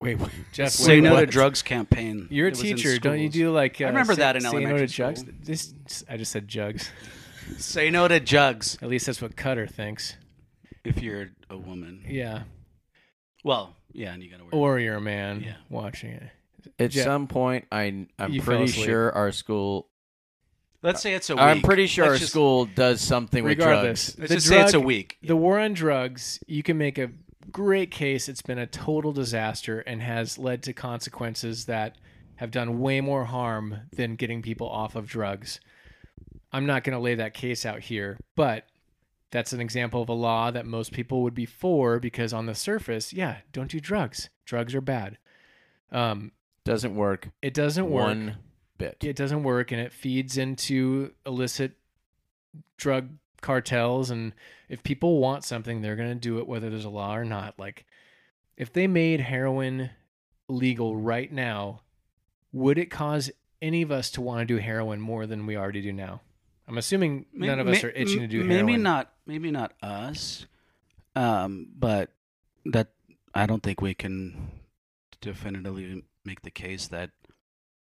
[0.00, 0.30] Wait, wait.
[0.52, 2.28] Jeff, Say wait, no to drugs campaign.
[2.30, 3.80] You're a It teacher, don't you do like?
[3.80, 5.20] Uh, remember say, that in say no to elementary jugs.
[5.20, 5.32] school.
[5.42, 5.74] This
[6.08, 6.90] I just said jugs.
[7.58, 10.16] Say no to jugs At least that's what Qatar thinks.
[10.84, 12.04] if you're a woman.
[12.08, 12.42] Yeah,
[13.44, 14.52] Well, yeah, and you gotta wear.
[14.52, 15.54] or you're a man Yeah.
[15.70, 16.24] watching it.
[16.78, 19.88] At Jeff- some point, I I'm You pretty sure our school
[20.82, 21.42] Let's say it's a week.
[21.42, 24.14] I'm pretty sure Let's our just- school does something with drugs.
[24.18, 25.18] Let's the just say it's a week.
[25.22, 27.10] the war on drugs, you can make a
[27.50, 31.96] great case it's been a total disaster and has led to consequences that
[32.36, 35.60] have done way more harm than getting people off of drugs.
[36.52, 38.66] I'm not going to lay that case out here, but
[39.30, 42.54] that's an example of a law that most people would be for because on the
[42.54, 44.28] surface, yeah, don't do drugs.
[44.44, 45.18] Drugs are bad.
[45.90, 46.32] Um,
[46.66, 48.06] Doesn't work it doesn't work.
[48.08, 48.36] one
[48.76, 48.96] bit.
[49.02, 51.72] it doesn't work and it feeds into illicit
[52.76, 53.08] drug
[53.40, 54.32] cartels and
[54.68, 57.54] if people want something they're going to do it whether there's a law or not.
[57.58, 57.86] Like
[58.56, 59.90] if they made heroin
[60.48, 61.80] legal right now
[62.52, 63.30] would it cause
[63.62, 66.20] any of us to want to do heroin more than we already do now?
[66.68, 68.82] I'm assuming May- none of us may- are itching to do maybe heroin.
[68.82, 70.46] not maybe not us
[71.14, 72.10] um but
[72.66, 72.88] that
[73.34, 74.50] i don't think we can
[75.20, 77.10] definitively make the case that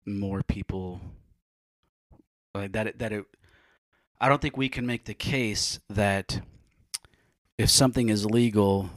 [0.07, 1.01] more people
[2.55, 3.25] like that that it
[4.21, 6.41] i don't think we can make the case that
[7.59, 8.91] if something is legal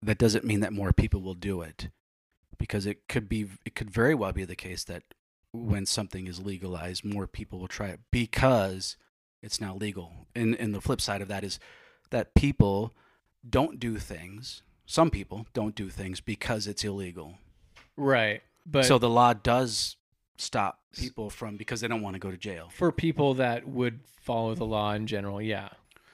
[0.00, 1.88] that doesn't mean that more people will do it
[2.58, 5.02] because it could be it could very well be the case that
[5.52, 8.96] when something is legalized more people will try it because
[9.42, 10.12] it's now legal.
[10.34, 11.58] And and the flip side of that is
[12.10, 12.94] that people
[13.48, 14.62] don't do things.
[14.86, 17.38] Some people don't do things because it's illegal.
[17.96, 19.96] right but so the law does
[20.36, 22.68] stop people from because they don't want to go to jail.
[22.74, 25.68] for people that would follow the law in general yeah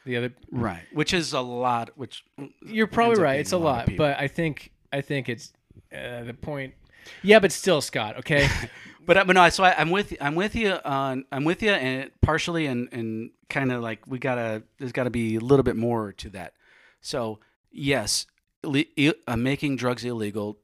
[0.04, 0.84] the other Right.
[0.92, 2.24] Which is a lot which
[2.64, 3.40] You're probably right.
[3.40, 4.06] It's a lot, people.
[4.06, 5.52] but I think I think it's
[5.94, 6.74] uh, the point.
[7.22, 8.16] Yeah, but still, Scott.
[8.18, 8.48] Okay,
[9.06, 11.70] But, uh, but no, so I, I'm with I'm with you on I'm with you
[11.70, 15.62] and partially and and kind of like we gotta there's got to be a little
[15.62, 16.52] bit more to that.
[17.00, 17.40] So
[17.70, 18.26] yes,
[18.64, 20.58] uh, making drugs illegal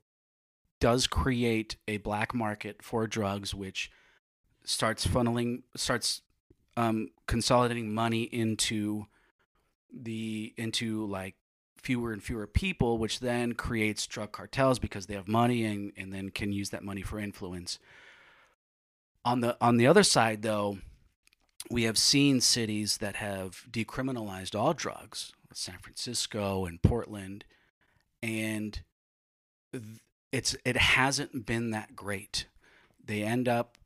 [0.81, 3.91] does create a black market for drugs, which
[4.65, 6.23] starts funneling starts
[6.77, 9.07] um, consolidating money into
[9.93, 11.37] the into like
[11.77, 16.13] fewer and fewer people, which then creates drug cartels because they have money and, and
[16.13, 17.79] then can use that money for influence.
[19.25, 20.79] On the on the other side, though,
[21.71, 27.45] we have seen cities that have decriminalized all drugs, San Francisco and Portland,
[28.23, 28.83] and
[29.73, 29.85] th-
[30.35, 32.47] it's it hasn't been that great.
[33.05, 33.79] They end up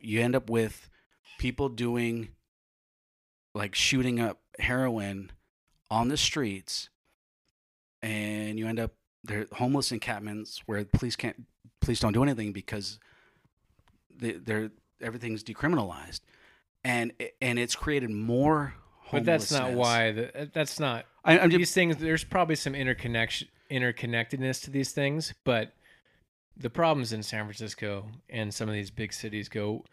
[0.00, 0.90] you end up with
[1.38, 2.30] people doing
[3.54, 5.30] like shooting up heroin
[5.88, 6.88] on the streets
[8.02, 8.90] and you end up
[9.22, 11.44] they're homeless encampments where police can't
[11.80, 12.98] police don't do anything because
[14.14, 16.22] they, they're everything's decriminalized
[16.82, 18.74] and and it's created more
[19.12, 20.10] but that's not why.
[20.12, 21.96] The, that's not I, I'm just, these things.
[21.98, 25.72] There's probably some interconnection, interconnectedness to these things, but
[26.56, 29.84] the problems in San Francisco and some of these big cities go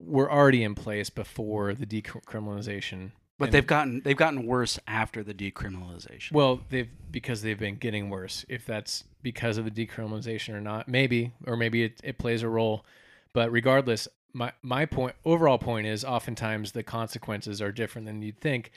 [0.00, 3.12] were already in place before the decriminalization.
[3.38, 7.76] but and- they've gotten they've gotten worse after the decriminalization Well, they've because they've been
[7.76, 8.44] getting worse.
[8.48, 12.48] If that's because of the decriminalization or not, maybe, or maybe it, it plays a
[12.48, 12.84] role.
[13.32, 18.40] But regardless, my my point, overall point is, oftentimes the consequences are different than you'd
[18.40, 18.72] think.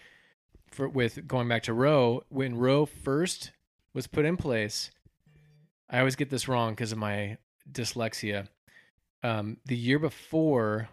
[0.72, 3.52] For with going back to Roe, when Roe first
[3.94, 4.92] was put in place,
[5.90, 7.38] I always get this wrong because of my
[7.72, 8.48] dyslexia.
[9.22, 10.90] Um, the year before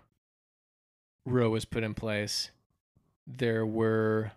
[1.26, 2.50] Roe was put in place,
[3.26, 4.32] there were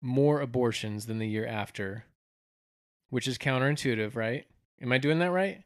[0.00, 2.04] more abortions than the year after,
[3.10, 4.46] which is counterintuitive, right?
[4.80, 5.62] Am I doing that right?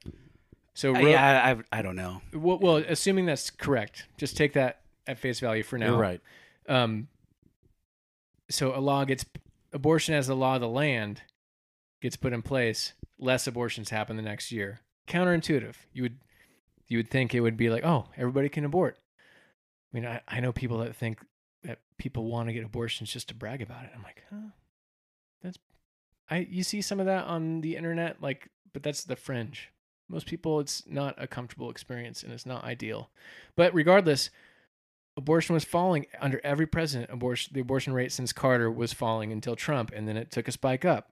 [0.75, 4.37] So, Uh, Roe, yeah I, I, I don't know well, well, assuming that's correct, just
[4.37, 5.91] take that at face value for now.
[5.91, 6.21] You're right.
[6.69, 7.09] Um,
[8.51, 9.25] so a law gets
[9.73, 11.23] abortion as the law of the land
[12.05, 12.93] gets put in place.
[13.19, 14.81] Less abortions happen the next year.
[15.09, 15.75] Counterintuitive.
[15.95, 16.19] You would
[16.87, 18.99] you would think it would be like, oh, everybody can abort.
[19.91, 21.21] I mean, I, I know people that think
[21.63, 23.91] that people want to get abortions just to brag about it.
[23.97, 24.51] I'm like, huh,
[25.43, 25.59] that's
[26.29, 29.71] I you see some of that on the internet, like, but that's the fringe.
[30.07, 33.09] Most people, it's not a comfortable experience and it's not ideal.
[33.57, 34.29] But regardless,
[35.17, 37.11] abortion was falling under every president.
[37.11, 40.53] Abortion, the abortion rate since Carter was falling until Trump, and then it took a
[40.53, 41.09] spike up.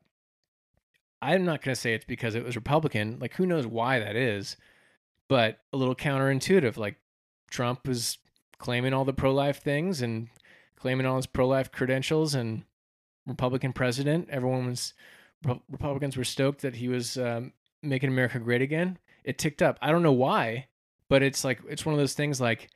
[1.23, 3.19] I'm not going to say it's because it was Republican.
[3.21, 4.57] Like, who knows why that is?
[5.29, 6.77] But a little counterintuitive.
[6.77, 6.97] Like,
[7.49, 8.19] Trump was
[8.59, 10.29] claiming all the pro life things and
[10.77, 12.65] claiming all his pro life credentials, and
[13.27, 14.29] Republican president.
[14.31, 14.95] Everyone was,
[15.71, 17.53] Republicans were stoked that he was um,
[17.83, 18.99] making America great again.
[19.23, 19.79] It ticked up.
[19.81, 20.67] I don't know why,
[21.09, 22.69] but it's like, it's one of those things like,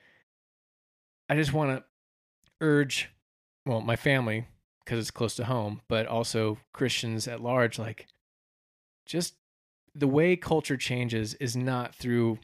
[1.29, 1.85] I just want to
[2.61, 3.11] urge,
[3.65, 4.47] well, my family
[4.85, 7.77] because it's close to home, but also Christians at large.
[7.77, 8.07] Like,
[9.07, 9.35] just
[9.95, 12.39] the way culture changes is not through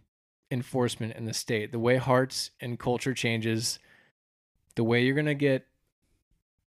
[0.50, 1.72] enforcement in the state.
[1.72, 3.78] The way hearts and culture changes
[4.74, 5.66] the way you're going to get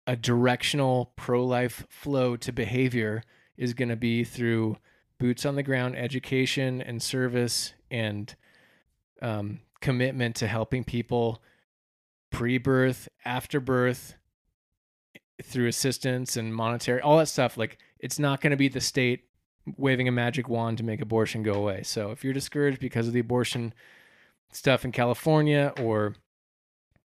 [0.06, 3.22] a directional pro life flow to behavior
[3.56, 4.76] is going to be through
[5.18, 8.34] boots on the ground education and service and
[9.22, 11.40] um, commitment to helping people
[12.30, 14.14] pre birth, after birth,
[15.42, 17.56] through assistance and monetary, all that stuff.
[17.56, 19.24] Like, it's not going to be the state
[19.76, 21.82] waving a magic wand to make abortion go away.
[21.82, 23.72] So if you're discouraged because of the abortion
[24.52, 26.14] stuff in California or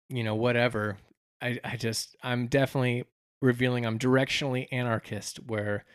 [0.09, 0.97] you know whatever,
[1.41, 3.05] I I just I'm definitely
[3.41, 5.85] revealing I'm directionally anarchist where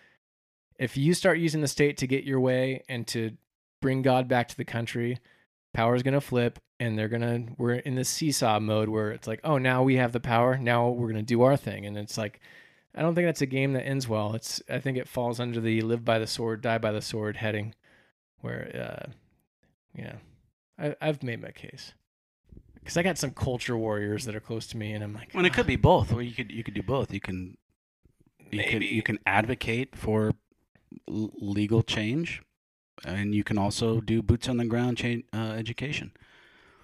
[0.78, 3.32] if you start using the state to get your way and to
[3.80, 5.18] bring God back to the country,
[5.74, 9.10] power is going to flip and they're going to we're in this seesaw mode where
[9.12, 10.58] it's like, "Oh, now we have the power.
[10.58, 12.40] Now we're going to do our thing." And it's like
[12.94, 14.34] I don't think that's a game that ends well.
[14.34, 17.38] It's I think it falls under the live by the sword, die by the sword
[17.38, 17.74] heading,
[18.40, 18.70] where
[19.08, 19.10] uh,
[19.94, 20.16] yeah,
[20.78, 21.92] I, I've made my case
[22.74, 25.44] because I got some culture warriors that are close to me, and I'm like, Well,
[25.44, 26.12] it could "Ah, be both.
[26.12, 27.12] Or you could you could do both.
[27.12, 27.56] You can
[28.50, 28.86] you can Maybe.
[28.86, 30.32] you can advocate for
[31.08, 32.42] l- legal change,
[33.04, 36.12] and you can also do boots on the ground change uh, education.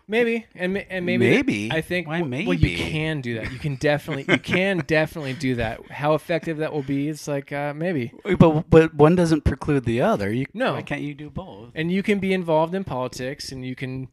[0.08, 1.70] Maybe, and and maybe Maybe.
[1.70, 3.52] I think Why w- well, you can do that.
[3.52, 5.88] You can definitely you can definitely do that.
[5.90, 8.12] How effective that will be, it's like uh, maybe.
[8.38, 10.32] But but one doesn't preclude the other.
[10.32, 10.72] You, No.
[10.74, 11.70] Why can't you do both?
[11.74, 14.08] and you can be involved in politics and you can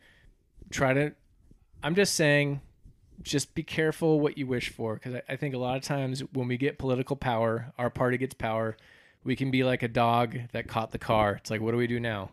[0.72, 1.14] try to
[1.84, 2.60] i'm just saying
[3.22, 6.22] just be careful what you wish for because I, I think a lot of times
[6.34, 8.76] when we get political power our party gets power
[9.24, 11.88] we can be like a dog that caught the car it's like what do we
[11.88, 12.32] do now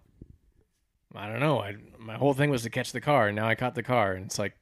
[1.15, 3.55] i don't know I, my whole thing was to catch the car and now i
[3.55, 4.55] caught the car and it's like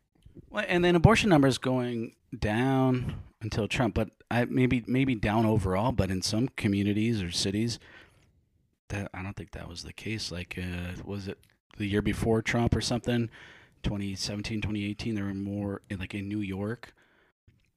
[0.50, 5.92] Well, and then abortion numbers going down until Trump, but I maybe maybe down overall,
[5.92, 7.78] but in some communities or cities,
[8.88, 10.30] that I don't think that was the case.
[10.30, 11.38] Like, uh, was it
[11.78, 13.30] the year before Trump or something?
[13.82, 16.94] 2017, 2018, there were more like in New York.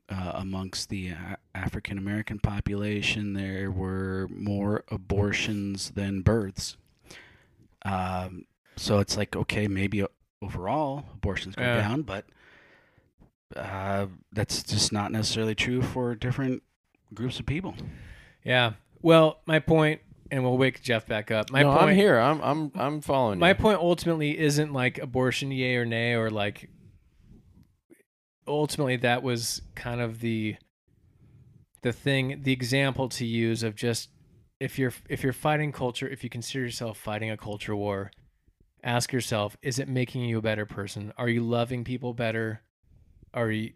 [0.09, 1.13] Uh, amongst the
[1.55, 6.75] African American population, there were more abortions than births.
[7.85, 8.45] Um,
[8.75, 10.05] so it's like, okay, maybe
[10.41, 11.77] overall abortions go Yeah.
[11.81, 12.25] down, but
[13.55, 16.63] uh, that's just not necessarily true for different
[17.13, 17.75] groups of people.
[18.43, 20.01] yeah well my point
[20.31, 22.17] and we'll wake jeff back up my no, point I'm here.
[22.17, 23.41] I'm I'm I'm following you.
[23.41, 23.55] my you.
[23.55, 26.69] point ultimately isn't like abortion yay or nay or like
[28.47, 30.55] ultimately that was kind of the
[31.81, 34.09] the thing the example to use of just
[34.59, 38.11] if you're if you're fighting culture if you consider yourself fighting a culture war
[38.83, 41.13] ask yourself is it making you a better person?
[41.17, 42.61] Are you loving people better?
[43.33, 43.73] Are you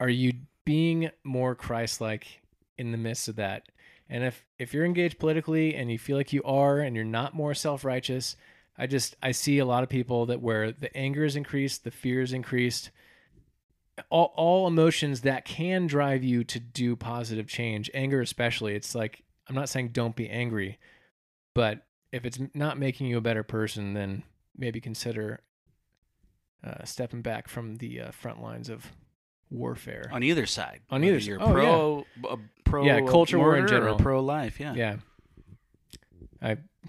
[0.00, 0.32] are you
[0.64, 2.42] being more christ-like
[2.76, 3.68] in the midst of that?
[4.10, 7.34] And if if you're engaged politically and you feel like you are and you're not
[7.34, 8.36] more self-righteous
[8.78, 11.90] i just i see a lot of people that where the anger is increased the
[11.90, 12.90] fear is increased
[14.10, 18.74] all, all emotions that can drive you to do positive change anger especially.
[18.74, 20.78] It's like i'm not saying don't be angry
[21.54, 24.22] but if it's not making you a better person then
[24.56, 25.40] maybe consider
[26.64, 28.84] uh, stepping back from the uh, front lines of
[29.50, 30.80] warfare on either side.
[30.90, 33.96] On either s- you're oh, pro, uh, pro, Yeah, culture war in general.
[33.96, 34.58] pro life.
[34.60, 34.74] Yeah.
[34.74, 34.96] yeah
[36.42, 36.56] i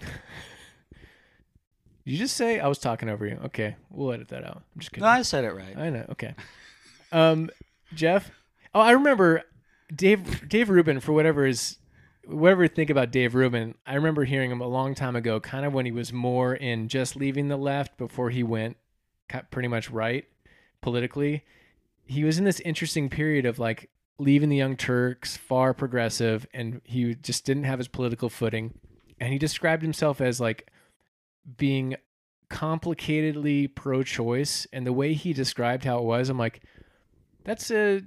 [2.04, 4.90] you just say i was talking over you okay we'll edit that out i'm just
[4.92, 5.76] kidding No, I said it right.
[5.76, 6.06] I know.
[6.10, 6.34] Okay.
[7.12, 7.50] Um,
[7.94, 8.30] Jeff.
[8.74, 9.42] Oh, I remember
[9.94, 11.76] Dave Dave Rubin for whatever is
[12.26, 13.74] whatever you think about Dave Rubin.
[13.86, 16.88] I remember hearing him a long time ago, kind of when he was more in
[16.88, 18.76] just leaving the left before he went
[19.50, 20.24] pretty much right
[20.80, 21.44] politically.
[22.06, 26.80] He was in this interesting period of like leaving the Young Turks, far progressive, and
[26.84, 28.74] he just didn't have his political footing.
[29.18, 30.70] And he described himself as like
[31.56, 31.96] being
[32.50, 36.60] complicatedly pro-choice and the way he described how it was i'm like
[37.44, 38.02] that's a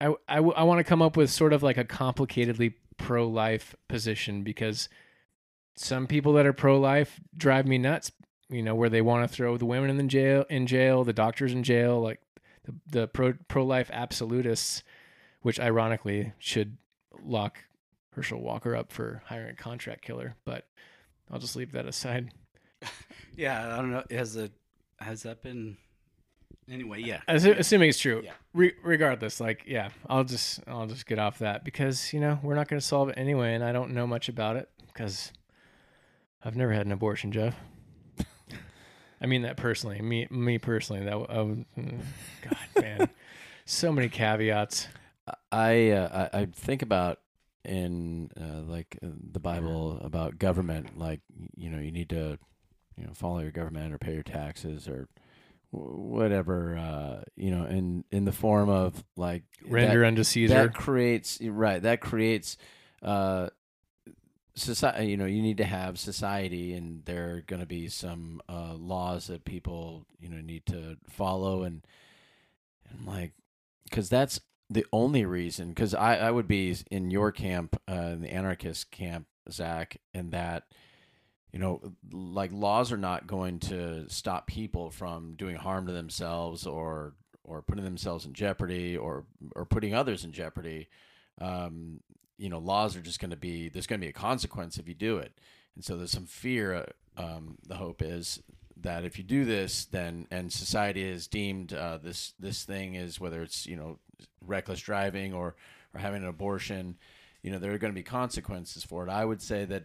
[0.00, 4.42] i i, I want to come up with sort of like a complicatedly pro-life position
[4.42, 4.88] because
[5.76, 8.12] some people that are pro-life drive me nuts
[8.48, 11.12] you know where they want to throw the women in the jail in jail the
[11.12, 12.20] doctors in jail like
[12.64, 14.82] the, the pro pro-life absolutists
[15.42, 16.76] which ironically should
[17.22, 17.58] lock
[18.12, 20.66] herschel walker up for hiring a contract killer but
[21.30, 22.30] i'll just leave that aside
[23.36, 24.04] Yeah, I don't know.
[24.10, 24.50] Has the
[25.00, 25.76] has that been
[26.70, 27.00] anyway?
[27.02, 27.20] Yeah.
[27.28, 28.32] Assu- assuming it's true Yeah.
[28.52, 32.54] Re- regardless like yeah i'll just i'll just get off that because you know we're
[32.54, 35.32] not going to solve it anyway and i don't know much about it because
[36.44, 37.56] i've never had an abortion jeff
[39.20, 42.00] i mean that personally me me personally that w- I would- mm,
[42.42, 43.08] god man
[43.64, 44.88] so many caveats
[45.50, 47.18] I uh, I, I think about
[47.64, 51.20] in uh, like uh, the Bible about government, like
[51.56, 52.36] you know you need to
[52.98, 55.08] you know follow your government or pay your taxes or
[55.70, 60.54] whatever uh, you know, in in the form of like Render that, unto Caesar.
[60.54, 62.56] that creates right that creates
[63.02, 63.48] uh
[64.56, 68.40] society you know you need to have society and there are going to be some
[68.48, 71.84] uh laws that people you know need to follow and
[72.88, 73.32] and like
[73.84, 74.40] because that's
[74.70, 78.92] the only reason because I, I would be in your camp uh in the anarchist
[78.92, 80.64] camp zack and that
[81.54, 81.80] you know
[82.10, 87.62] like laws are not going to stop people from doing harm to themselves or or
[87.62, 89.24] putting themselves in jeopardy or
[89.54, 90.88] or putting others in jeopardy.
[91.40, 92.00] Um
[92.38, 94.88] you know laws are just going to be there's going to be a consequence if
[94.88, 95.38] you do it.
[95.76, 98.42] And so there's some fear um the hope is
[98.76, 103.20] that if you do this then and society has deemed uh, this this thing is
[103.20, 104.00] whether it's you know
[104.44, 105.54] reckless driving or
[105.94, 106.96] or having an abortion
[107.42, 109.10] you know there are going to be consequences for it.
[109.10, 109.84] I would say that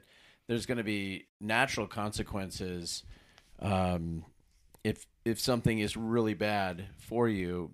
[0.49, 3.03] there's going to be natural consequences
[3.59, 4.25] um,
[4.83, 7.71] if if something is really bad for you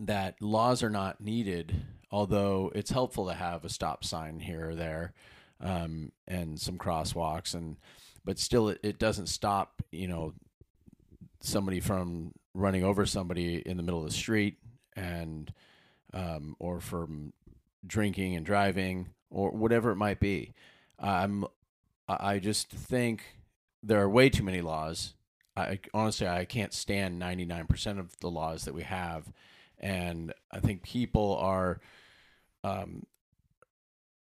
[0.00, 1.74] that laws are not needed
[2.10, 5.12] although it's helpful to have a stop sign here or there
[5.60, 7.76] um, and some crosswalks and
[8.24, 10.32] but still it, it doesn't stop you know
[11.40, 14.56] somebody from running over somebody in the middle of the street
[14.96, 15.52] and
[16.14, 17.32] um, or from
[17.86, 20.54] drinking and driving or whatever it might be.
[20.98, 21.44] I'm
[22.08, 23.22] I just think
[23.82, 25.14] there are way too many laws.
[25.56, 29.32] I honestly I can't stand 99% of the laws that we have.
[29.78, 31.80] And I think people are
[32.64, 33.04] um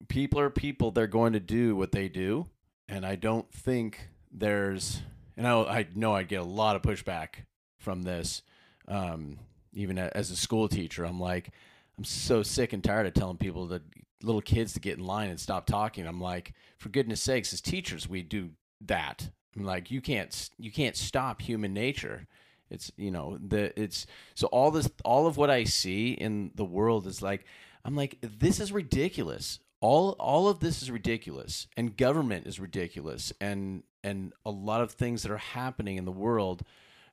[0.08, 0.90] people are people.
[0.90, 2.46] They're going to do what they do.
[2.88, 5.02] And I don't think there's
[5.36, 7.44] and I I know I get a lot of pushback
[7.78, 8.42] from this
[8.86, 9.38] um
[9.72, 11.04] even as a school teacher.
[11.04, 11.50] I'm like
[11.98, 13.82] I'm so sick and tired of telling people that
[14.22, 16.06] little kids to get in line and stop talking.
[16.06, 18.50] I'm like, for goodness sakes, as teachers, we do
[18.82, 19.30] that.
[19.56, 22.26] I'm like, you can't, you can't stop human nature.
[22.70, 26.64] It's you know the it's so all this all of what I see in the
[26.64, 27.46] world is like
[27.84, 29.58] I'm like this is ridiculous.
[29.80, 34.92] All all of this is ridiculous, and government is ridiculous, and and a lot of
[34.92, 36.62] things that are happening in the world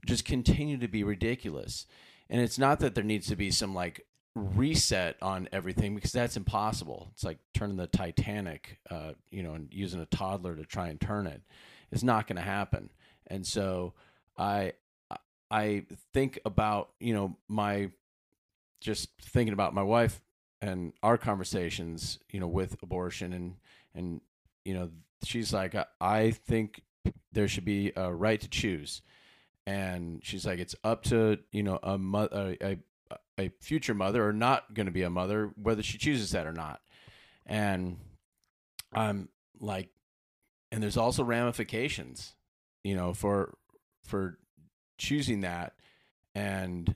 [0.05, 1.85] just continue to be ridiculous.
[2.29, 4.05] And it's not that there needs to be some like
[4.35, 7.09] reset on everything because that's impossible.
[7.13, 10.99] It's like turning the Titanic, uh, you know, and using a toddler to try and
[10.99, 11.41] turn it.
[11.91, 12.91] It's not going to happen.
[13.27, 13.93] And so
[14.37, 14.73] I
[15.49, 17.91] I think about you know my
[18.81, 20.21] just thinking about my wife
[20.61, 23.55] and our conversations, you know, with abortion and
[23.93, 24.21] and
[24.65, 24.89] you know
[25.23, 26.81] she's like I, think
[27.31, 29.01] there should be a right to choose
[29.65, 32.77] and she's like it's up to you know a mother a,
[33.37, 36.53] a future mother or not going to be a mother whether she chooses that or
[36.53, 36.81] not.
[37.45, 37.97] And
[38.93, 39.89] i'm like
[40.71, 42.33] and there's also ramifications
[42.83, 43.57] you know for
[44.03, 44.37] for
[44.97, 45.73] choosing that.
[46.33, 46.95] And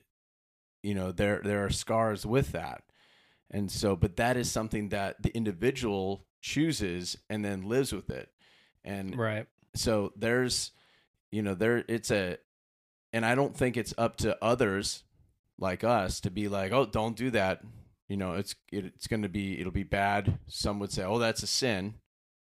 [0.82, 2.82] you know there there are scars with that.
[3.50, 8.30] And so but that is something that the individual chooses and then lives with it.
[8.84, 9.46] And right.
[9.74, 10.72] so there's
[11.30, 12.38] you know there it's a
[13.12, 15.04] and i don't think it's up to others
[15.60, 17.60] like us to be like oh don't do that
[18.08, 21.18] you know it's it, it's going to be it'll be bad some would say oh
[21.18, 21.94] that's a sin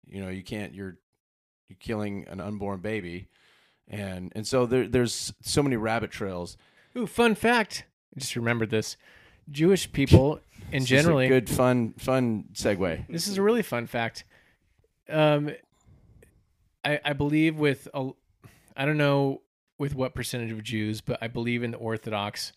[0.08, 0.98] you know you can't you're
[1.68, 3.28] you're killing an unborn baby
[3.88, 6.58] and and so there there's so many rabbit trails
[6.98, 7.86] Ooh, fun fact.
[8.16, 8.98] I just remembered this.
[9.50, 10.40] Jewish people,
[10.72, 14.24] in This is a generally, good fun fun segue This is a really fun fact.
[15.08, 15.52] Um,
[16.84, 18.10] I I believe with a,
[18.76, 19.42] I don't know
[19.78, 22.52] with what percentage of Jews, but I believe in the Orthodox,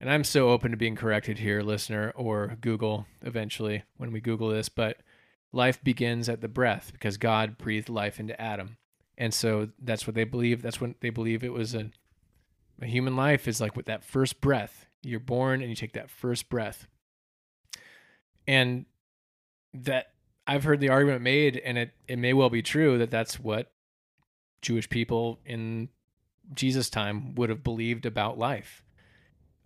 [0.00, 4.48] and I'm so open to being corrected here, listener, or Google eventually when we Google
[4.48, 4.68] this.
[4.68, 4.98] But
[5.52, 8.78] life begins at the breath because God breathed life into Adam,
[9.18, 10.62] and so that's what they believe.
[10.62, 11.90] That's when they believe it was a
[12.82, 14.86] a human life is like with that first breath.
[15.02, 16.86] You're born and you take that first breath,
[18.46, 18.86] and
[19.74, 20.12] that
[20.46, 23.70] I've heard the argument made, and it, it may well be true that that's what
[24.62, 25.90] Jewish people in
[26.54, 28.82] Jesus' time would have believed about life.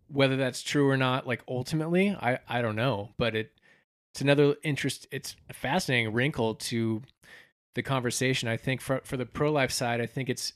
[0.09, 3.11] Whether that's true or not, like ultimately, I, I don't know.
[3.19, 3.53] But it
[4.13, 5.09] it's another interest.
[5.11, 7.03] It's a fascinating wrinkle to
[7.75, 8.49] the conversation.
[8.49, 10.53] I think for for the pro life side, I think it's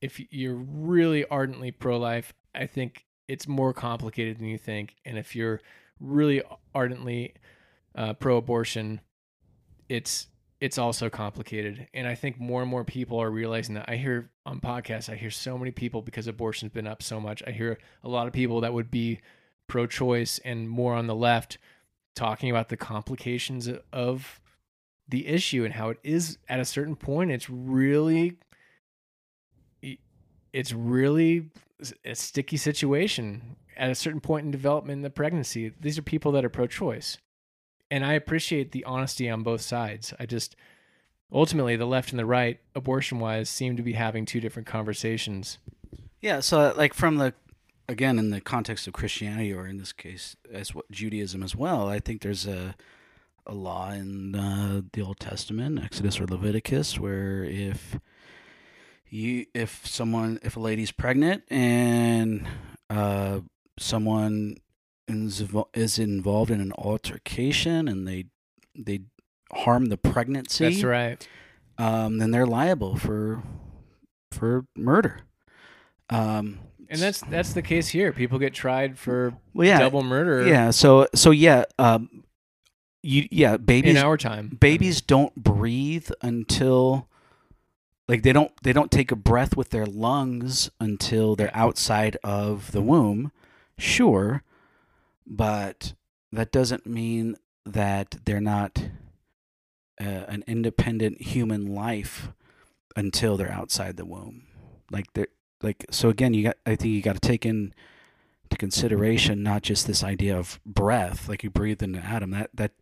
[0.00, 4.96] if you're really ardently pro life, I think it's more complicated than you think.
[5.04, 5.60] And if you're
[6.00, 6.42] really
[6.74, 7.34] ardently
[7.94, 9.00] uh, pro abortion,
[9.88, 10.26] it's
[10.60, 11.88] it's also complicated.
[11.92, 13.88] And I think more and more people are realizing that.
[13.88, 17.42] I hear on podcasts, I hear so many people because abortion's been up so much.
[17.46, 19.20] I hear a lot of people that would be
[19.68, 21.58] pro choice and more on the left
[22.14, 24.40] talking about the complications of
[25.08, 28.38] the issue and how it is at a certain point it's really
[30.52, 31.50] it's really
[32.04, 35.72] a sticky situation at a certain point in development in the pregnancy.
[35.78, 37.18] These are people that are pro-choice,
[37.90, 40.12] and I appreciate the honesty on both sides.
[40.18, 40.56] I just
[41.32, 45.58] ultimately the left and the right, abortion-wise, seem to be having two different conversations.
[46.20, 47.34] Yeah, so like from the
[47.88, 51.88] again in the context of Christianity or in this case as what Judaism as well,
[51.88, 52.74] I think there's a
[53.46, 57.98] a law in uh, the Old Testament, Exodus or Leviticus, where if
[59.08, 62.46] you if someone if a lady's pregnant and
[62.90, 63.40] uh,
[63.78, 64.56] someone
[65.08, 68.26] is, involved in an altercation and they
[68.74, 69.00] they
[69.52, 71.28] harm the pregnancy, That's right.
[71.78, 73.42] um, then they're liable for
[74.32, 75.20] for murder.
[76.10, 78.12] Um, And that's that's the case here.
[78.12, 80.70] People get tried for well, yeah, double murder yeah.
[80.70, 82.24] So so yeah, um,
[83.02, 84.56] you yeah, babies in our time.
[84.60, 87.08] babies don't breathe until
[88.08, 92.72] like they don't they don't take a breath with their lungs until they're outside of
[92.72, 93.32] the womb.
[93.78, 94.42] Sure,
[95.26, 95.94] but
[96.32, 98.90] that doesn't mean that they're not
[100.00, 102.28] uh, an independent human life
[102.94, 104.44] until they're outside the womb.
[104.90, 105.28] Like they are
[105.62, 107.74] like so again you got I think you got to take in
[108.50, 112.72] to consideration not just this idea of breath like you breathe into Adam that that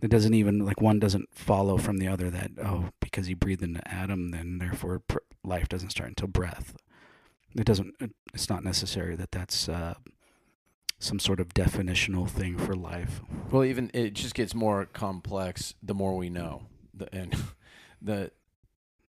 [0.00, 3.62] that doesn't even like one doesn't follow from the other that oh because you breathe
[3.62, 6.74] into Adam then therefore pr- life doesn't start until breath
[7.54, 7.94] it doesn't
[8.34, 9.94] it's not necessary that that's uh,
[11.02, 15.94] some sort of definitional thing for life Well, even it just gets more complex the
[15.94, 16.62] more we know.
[16.94, 17.36] The, and
[18.02, 18.30] the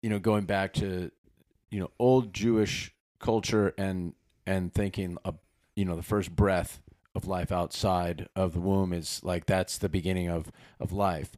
[0.02, 1.12] you know going back to
[1.70, 4.14] you know old Jewish culture and
[4.46, 5.38] and thinking of
[5.76, 6.82] you know the first breath
[7.16, 11.38] of life outside of the womb is like that's the beginning of of life.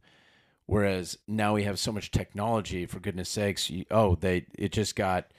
[0.66, 2.86] Whereas now we have so much technology.
[2.86, 5.30] For goodness sakes, you, oh they it just got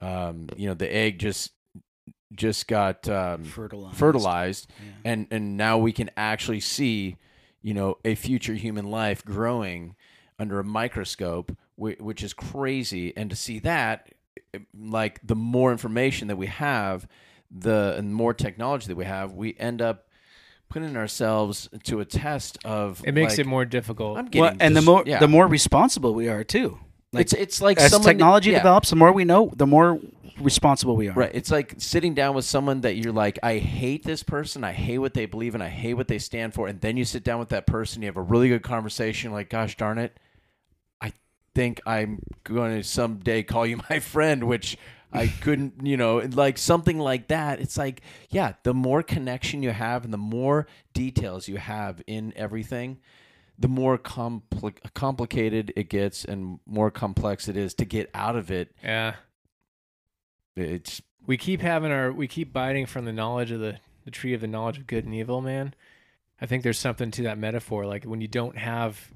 [0.00, 1.52] um, you know the egg just
[2.34, 4.92] just got um, fertilized fertilized Yeah.
[5.12, 7.16] and and now we can actually see
[7.62, 9.94] you know a future human life growing
[10.38, 14.08] under a microscope whi- which is crazy and to see that
[14.54, 17.06] eh, like the more information that we have
[17.50, 20.08] the and more technology that we have we end up
[20.68, 24.18] putting ourselves to a test of It makes like, it more difficult.
[24.18, 25.20] I'm getting well, and the more yeah.
[25.20, 26.80] the more responsible we are too
[27.16, 28.58] like it's it's like as someone technology yeah.
[28.58, 30.00] develops the more we know the more
[30.40, 31.30] responsible we are Right.
[31.34, 34.64] It's like sitting down with someone that you're like, I hate this person.
[34.64, 36.68] I hate what they believe and I hate what they stand for.
[36.68, 39.48] And then you sit down with that person, you have a really good conversation, like,
[39.48, 40.18] gosh darn it,
[41.00, 41.12] I
[41.54, 44.76] think I'm going to someday call you my friend, which
[45.12, 47.60] I couldn't, you know, like something like that.
[47.60, 52.34] It's like, yeah, the more connection you have and the more details you have in
[52.36, 52.98] everything,
[53.58, 58.50] the more compli- complicated it gets and more complex it is to get out of
[58.50, 58.72] it.
[58.82, 59.14] yeah.
[60.56, 64.32] It's we keep having our we keep biting from the knowledge of the the tree
[64.32, 65.74] of the knowledge of good and evil man
[66.40, 69.10] i think there's something to that metaphor like when you don't have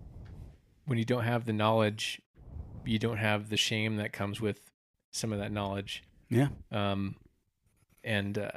[0.86, 2.20] when you don't have the knowledge
[2.84, 4.70] you don't have the shame that comes with
[5.12, 7.14] some of that knowledge yeah um
[8.02, 8.50] and uh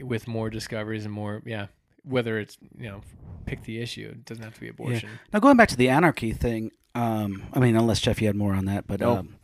[0.00, 1.66] with more discoveries and more yeah
[2.06, 3.00] whether it's you know
[3.44, 6.32] pick the issue it doesn't have to be abortion Now going back to the anarchy
[6.32, 9.18] thing, um, I mean, unless Jeff, you had more on that, but Nope.
[9.18, 9.36] um,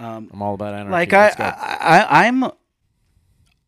[0.00, 0.92] um, I'm all about anarchy.
[0.92, 2.44] like I, I, I, I'm,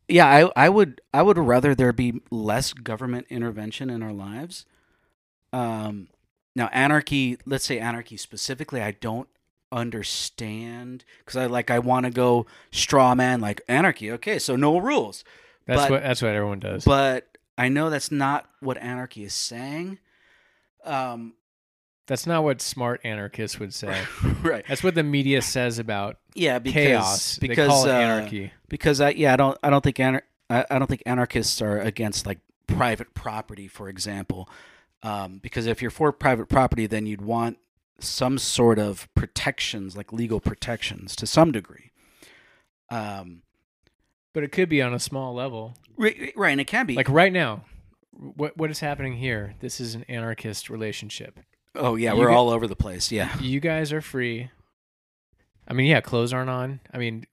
[0.07, 4.65] yeah, I, I would, I would rather there be less government intervention in our lives.
[5.51, 6.07] Um,
[6.55, 9.27] now anarchy, let's say anarchy specifically, I don't
[9.71, 14.11] understand because I like I want to go straw man like anarchy.
[14.13, 15.23] Okay, so no rules,
[15.65, 19.33] that's But- what that's what everyone does but I know that's not what anarchy is
[19.33, 19.99] saying.
[20.83, 21.33] Um,
[22.05, 24.01] that's not what smart anarchists would say
[24.41, 24.63] right.
[24.65, 28.53] that's what the media says about Yeah, because chaos because they call it uh, anarchy
[28.69, 31.79] because I yeah I don't I don't think anar- I, I don't think anarchists are
[31.79, 34.49] against like private property, for example.
[35.03, 37.57] Um, because if you're for private property, then you'd want
[37.99, 41.91] some sort of protections, like legal protections, to some degree.
[42.89, 43.41] Um,
[44.37, 47.09] but it could be on a small level right, right, and it can be like
[47.09, 47.63] right now
[48.11, 51.39] what what is happening here this is an anarchist relationship
[51.73, 53.11] oh yeah, you we're get- all over the place.
[53.11, 54.51] Yeah, you guys are free
[55.67, 57.25] i mean yeah clothes aren't on i mean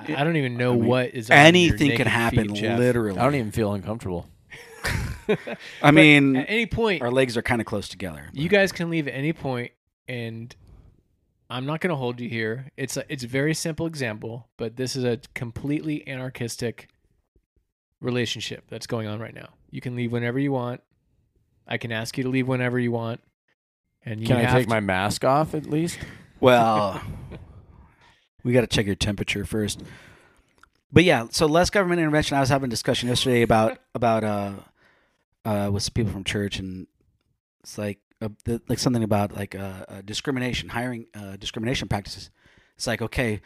[0.00, 2.54] i I don't even know I mean, what is on anything can happen.
[2.54, 4.26] feet, literally, I don't even feel uncomfortable.
[5.82, 8.30] I mean, at any point our legs are kind of close together.
[8.32, 9.72] you guys can leave at any point
[10.08, 10.56] and
[11.50, 14.76] i'm not going to hold you here it's a, it's a very simple example but
[14.76, 16.88] this is a completely anarchistic
[18.00, 20.80] relationship that's going on right now you can leave whenever you want
[21.66, 23.20] i can ask you to leave whenever you want
[24.02, 25.98] and you Can I take to- my mask off at least?
[26.40, 27.02] Well,
[28.42, 29.82] we got to check your temperature first.
[30.90, 32.34] but yeah, so less government intervention.
[32.38, 34.52] I was having a discussion yesterday about about uh
[35.44, 36.86] uh with some people from church, and
[37.62, 42.30] it's like uh, the, like something about like uh, uh discrimination, hiring uh, discrimination practices.
[42.76, 43.40] It's like okay,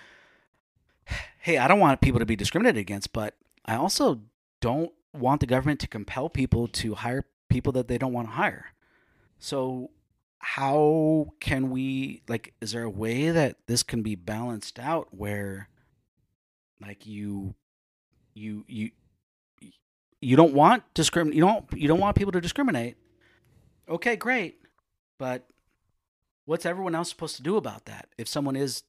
[1.39, 4.20] hey, I don't want people to be discriminated against, but I also
[4.61, 8.35] don't want the government to compel people to hire people that they don't want to
[8.35, 8.66] hire.
[9.39, 9.91] So
[10.39, 15.70] how can we like is there a way that this can be balanced out where
[16.83, 17.55] like you
[18.35, 18.91] you you
[20.20, 22.97] you don't want discrimin you don't you don't want people to discriminate
[23.89, 24.59] okay great
[25.18, 25.46] but
[26.44, 28.82] what's everyone else supposed to do about that if someone is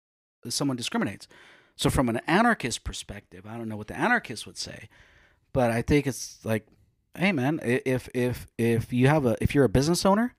[0.43, 1.28] if someone discriminates?
[1.76, 4.88] So from an anarchist perspective i don't know what the anarchists would say
[5.51, 6.65] but i think it's like
[7.17, 10.34] hey man if if if you have a if you're a business owner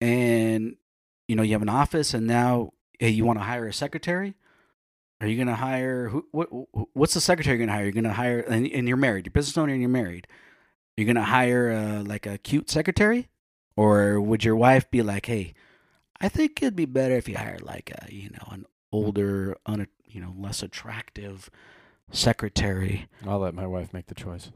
[0.00, 0.74] and
[1.28, 4.34] you know you have an office and now hey, you want to hire a secretary
[5.20, 6.48] are you going to hire who what
[6.92, 7.84] what's the secretary going to hire?
[7.84, 10.26] You're going to hire and, and you're married you're a business owner and you're married.
[10.96, 13.28] You're going to hire uh, like a cute secretary
[13.76, 15.54] or would your wife be like hey
[16.20, 19.86] i think it'd be better if you hired like a you know an older un,
[20.06, 21.50] you know less attractive
[22.10, 24.50] secretary I'll let my wife make the choice.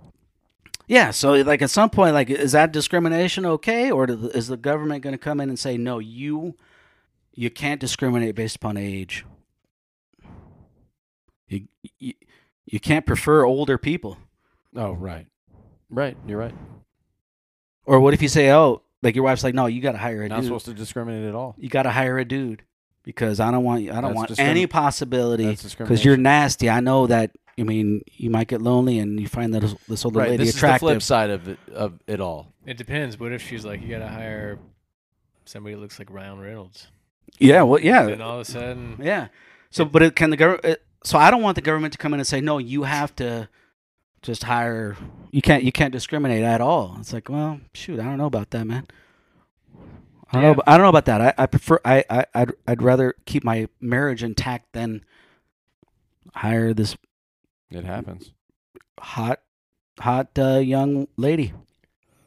[0.87, 4.57] yeah, so like at some point, like is that discrimination okay, or do is the
[4.57, 6.55] government going to come in and say no, you
[7.35, 9.25] you can't discriminate based upon age.
[11.49, 11.67] You
[11.99, 12.13] you,
[12.67, 14.19] you can't prefer older people,
[14.77, 15.27] Oh, right.
[15.91, 16.17] Right.
[16.27, 16.55] You're right.
[17.87, 20.23] or what if you say oh, like your wife's like no, you got to hire
[20.23, 20.45] a Not dude.
[20.47, 21.55] supposed to discriminate at all.
[21.59, 22.63] You got to hire a dude
[23.05, 26.23] because I don't want I don't That's want discrimi- any possibility That's because you're discrimination.
[26.23, 26.71] nasty.
[26.71, 27.31] I know that.
[27.61, 30.31] I mean, you might get lonely and you find that this older right.
[30.31, 30.81] lady This is the attractive.
[30.89, 32.53] flip side of it of it all.
[32.65, 33.19] It depends.
[33.19, 34.59] What if she's like, you gotta hire
[35.45, 36.87] somebody that looks like Ryan Reynolds?
[37.41, 39.29] yeah, well, yeah, Then all of a sudden, Yeah.
[39.71, 40.79] So, but it, can the government?
[41.05, 43.49] So I don't want the government to come in and say, no, you have to
[44.23, 44.97] just hire.
[45.31, 45.63] You can't.
[45.63, 46.97] You can't discriminate at all.
[47.01, 48.87] It's like, well, shoot, I don't know about that, man.
[50.31, 50.53] I don't Yeah.
[50.53, 50.63] know.
[50.67, 51.21] I don't know about that.
[51.21, 51.81] I, I prefer.
[51.85, 55.05] I, I I'd I'd rather keep my marriage intact than
[56.35, 56.97] hire this
[57.71, 58.33] It happens.
[59.01, 59.41] hot,
[59.99, 61.53] hot uh, young lady.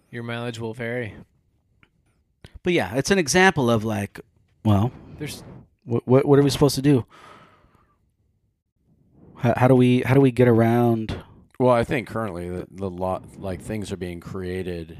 [0.09, 1.13] your mileage will vary.
[2.63, 4.19] But yeah, it's an example of like,
[4.65, 5.43] well, There's
[5.83, 7.05] what what, what are we supposed to do?
[9.37, 11.23] How, how do we how do we get around?
[11.61, 14.97] Well, I think currently the, the lot like things are being created,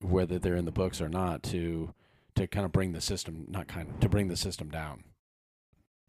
[0.00, 1.94] whether they're in the books or not, to
[2.34, 5.04] to kind of bring the system not kind of to bring the system down.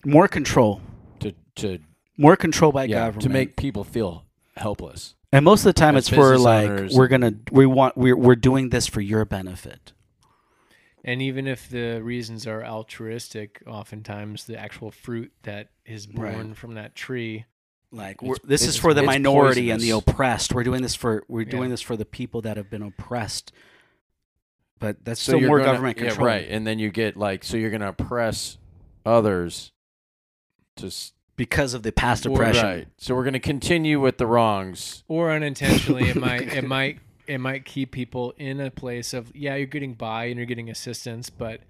[0.03, 0.81] More control.
[1.19, 1.77] To to
[2.17, 4.25] more control by yeah, government to make people feel
[4.57, 5.13] helpless.
[5.31, 7.95] and most of the time as it's for business like owners we're gonna we want
[7.97, 9.93] we're, we're doing this for your benefit
[11.03, 16.33] and even if the reasons are altruistic, oftentimes the actual fruit that is Right.
[16.33, 17.45] born from that tree.
[17.93, 21.23] Like we're, this is for the it's minority and the oppressed we're doing this for
[21.27, 21.69] we're doing Yeah.
[21.69, 23.51] this for the people that have been oppressed
[24.79, 26.47] but that's So still more gonna- government yeah, control right?
[26.49, 28.57] And then you get like so you're going to oppress
[29.05, 29.71] others.
[30.77, 32.87] To s- because of the past oppression right.
[32.97, 35.03] So we're going to continue with the wrongs.
[35.07, 39.55] or unintentionally it might it might it might keep people in a place of yeah
[39.55, 41.61] you're getting by and you're getting assistance but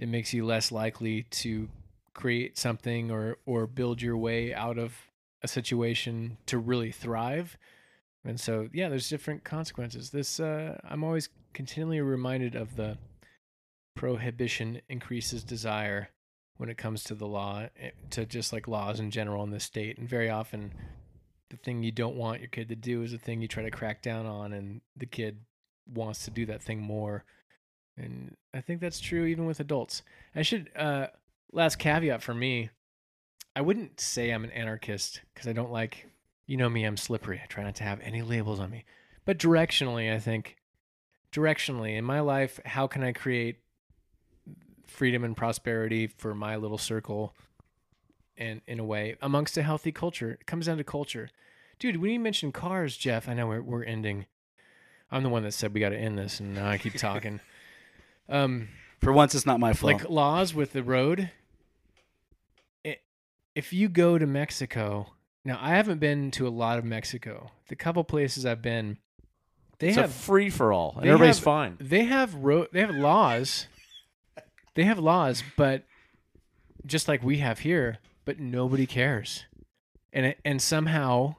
[0.00, 1.68] it makes you less likely to
[2.14, 4.96] create something or or build your way out of
[5.44, 7.56] a situation to really thrive.
[8.24, 10.10] And so yeah there's different consequences.
[10.10, 12.96] This uh i'm always continually reminded of the
[13.94, 16.08] prohibition increases desire
[16.56, 19.64] when it comes to the law eh, to just like laws in general in this
[19.64, 19.98] state.
[19.98, 20.72] And very often
[21.50, 23.70] the thing you don't want your kid to do is the thing you try to
[23.70, 25.40] crack down on and the kid
[25.86, 27.24] wants to do that thing more.
[27.98, 30.02] And i think that's true even with adults.
[30.34, 31.08] I should uh
[31.52, 32.70] last caveat for me
[33.56, 36.06] i wouldn't say i'm an anarchist because i don't like
[36.46, 37.40] you know me i'm slippery.
[37.42, 38.84] I try not to have any labels on me.
[39.24, 40.56] But directionally i think
[41.32, 43.56] directionally in my life how can i create
[44.86, 47.34] freedom and prosperity for my little circle
[48.36, 50.32] and in a way amongst a healthy culture?
[50.32, 51.30] It comes down to culture.
[51.78, 54.26] Dude when you mention cars jeff i know we're, we're ending.
[55.10, 57.40] I'm the one that said we got to end this and now i keep talking.
[58.26, 58.68] Um
[59.02, 59.92] for once it's not my fault.
[59.92, 61.30] like laws with the road
[63.54, 65.06] if you go to mexico
[65.44, 67.50] now i haven't been to a lot of mexico.
[67.68, 68.98] The couple places i've been
[69.78, 71.76] they it's have free for all, and everybody's have- fine.
[71.80, 73.66] they have ro- they have laws.
[74.74, 75.84] They have laws but
[76.86, 79.44] just like we have here but nobody cares.
[80.12, 81.34] And it, and somehow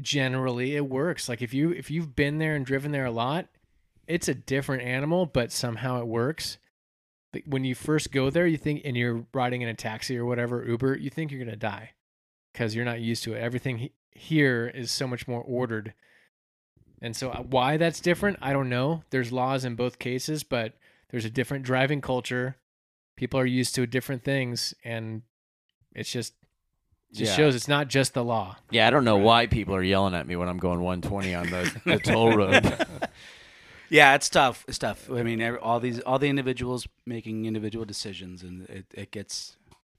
[0.00, 1.28] generally it works.
[1.28, 3.46] Like if you if you've been there and driven there a lot
[4.06, 6.58] it's a different animal but somehow it works
[7.46, 10.64] when you first go there you think and you're riding in a taxi or whatever
[10.66, 11.90] uber you think you're going to die
[12.52, 13.38] because you're not used to it.
[13.40, 15.92] Everything he- here is so much more ordered.
[17.02, 19.02] And so uh, why that's different, I don't know.
[19.10, 20.72] There's laws in both cases, but
[21.10, 22.56] there's a different driving culture.
[23.16, 25.22] People are used to different things and
[25.94, 26.32] it's just
[27.12, 27.36] just Yeah.
[27.36, 28.56] shows it's not just the law.
[28.70, 31.50] Yeah, I don't know why people are yelling at me when I'm going 120 on
[31.50, 32.64] the, the toll road.
[33.88, 34.64] Yeah, it's tough.
[34.68, 35.10] It's tough.
[35.10, 39.56] I mean, every, all these all the individuals making individual decisions, and it, it gets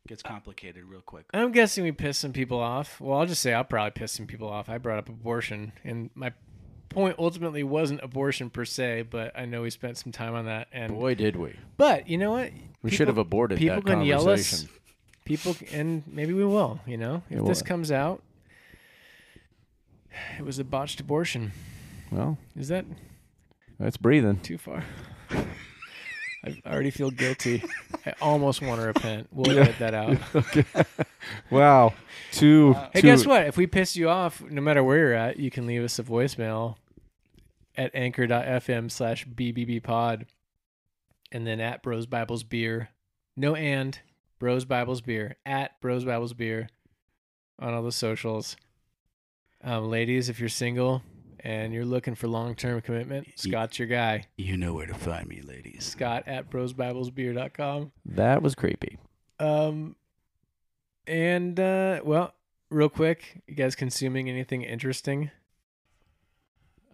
[0.07, 1.25] gets complicated real quick.
[1.33, 2.99] I'm guessing we pissed some people off.
[3.01, 4.69] Well, I'll just say I'll probably piss some people off.
[4.69, 6.33] I brought up abortion, and my
[6.89, 10.67] point ultimately wasn't abortion per se, but I know we spent some time on that.
[10.71, 11.55] And Boy, did we.
[11.77, 12.51] but you know what?
[12.81, 14.65] We People- should have aborted people that can yell us.
[15.25, 16.79] People, and maybe we will.
[16.87, 18.23] You know, if Yeah, this well- comes out,
[20.37, 21.51] it was a botched abortion.
[22.11, 22.85] Well, Is that
[23.79, 24.39] that's breathing.
[24.39, 24.83] too far?
[25.29, 27.63] I already feel guilty.
[28.05, 29.27] I almost want to repent.
[29.31, 30.17] We'll edit that out.
[31.49, 31.93] Wow.
[32.31, 32.73] Two.
[32.93, 33.47] Hey, guess what?
[33.47, 36.03] If we piss you off, no matter where you're at, you can leave us a
[36.03, 36.75] voicemail
[37.75, 40.25] at anchor.fm slash bbbpod
[41.31, 42.89] and then at Bros Bibles Beer.
[43.35, 43.99] No and,
[44.39, 45.35] Bros Bibles Beer.
[45.45, 46.69] At Bros Bibles Beer
[47.59, 48.55] on all the socials.
[49.63, 51.01] Um, ladies, if you're single
[51.41, 54.25] and you're looking for long-term commitment, Scott's your guy.
[54.37, 55.85] You know where to find me, ladies.
[55.85, 57.91] Scott at brosbiblesbeer.com.
[58.05, 58.97] That was creepy.
[59.39, 59.95] Um,
[61.05, 62.33] and uh, well,
[62.69, 65.31] real quick, you guys consuming anything interesting?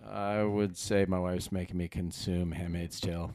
[0.07, 3.33] I would say my wife's making me consume Handmaid's Tale.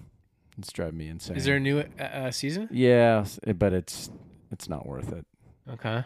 [0.59, 1.36] It's driving me insane.
[1.36, 2.68] Is there a new uh, uh, season?
[2.70, 3.24] Yeah,
[3.56, 4.10] but it's
[4.51, 5.26] it's not worth it.
[5.70, 6.05] Okay.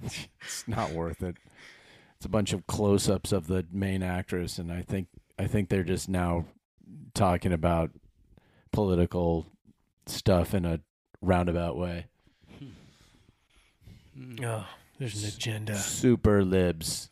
[0.40, 1.36] It's not worth it.
[2.20, 5.82] It's a bunch of close-ups of the main actress, and I think I think they're
[5.82, 6.44] just now
[7.14, 7.92] talking about
[8.72, 9.46] political
[10.04, 10.80] stuff in a
[11.22, 12.08] roundabout way.
[14.18, 14.44] Mm.
[14.44, 14.66] Oh,
[14.98, 15.76] there's an agenda.
[15.78, 17.08] Super libs.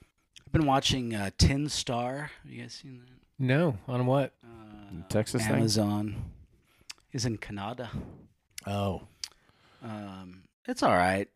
[0.46, 2.30] I've been watching uh, Tin Star.
[2.42, 3.14] Have you guys seen that?
[3.42, 4.34] No, on what?
[4.44, 5.56] Uh, Texas thing?
[5.56, 6.16] Amazon
[7.14, 7.88] is in Canada.
[8.66, 9.04] Oh,
[9.82, 11.28] Um, it's all right.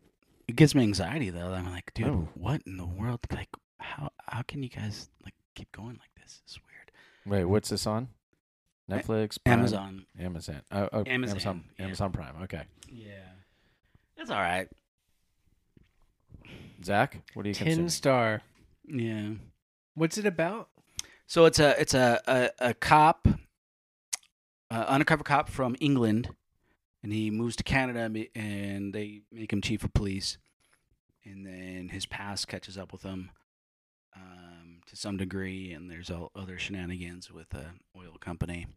[0.47, 1.53] It gives me anxiety though.
[1.53, 2.27] I'm like, dude, Oh.
[2.35, 3.21] what in the world?
[3.31, 3.49] Like,
[3.83, 6.41] how how can you guys like keep going like this?
[6.45, 6.91] It's weird.
[7.25, 8.07] wait, what's this on?
[8.89, 9.59] Netflix, Prime?
[9.59, 10.05] Amazon.
[10.19, 11.85] Amazon, oh, oh, Amazon, Amazon, yeah.
[11.85, 12.35] Amazon Prime.
[12.43, 13.29] Okay, Yeah,
[14.17, 14.67] it's all right.
[16.83, 17.89] Zack, what do you Tin consider?
[17.89, 18.41] Star.
[18.85, 19.29] Yeah.
[19.95, 20.69] What's it about?
[21.27, 23.27] So it's a it's a a, a cop,
[24.69, 26.29] uh, undercover cop from England,
[27.01, 30.37] and he moves to Canada, and they make him chief of police,
[31.23, 33.29] and then his past catches up with him,
[34.93, 38.67] to some degree, and there's all other shenanigans with a oil company,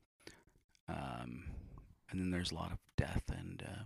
[0.88, 1.44] um,
[2.10, 3.82] and then there's a lot of death and uh,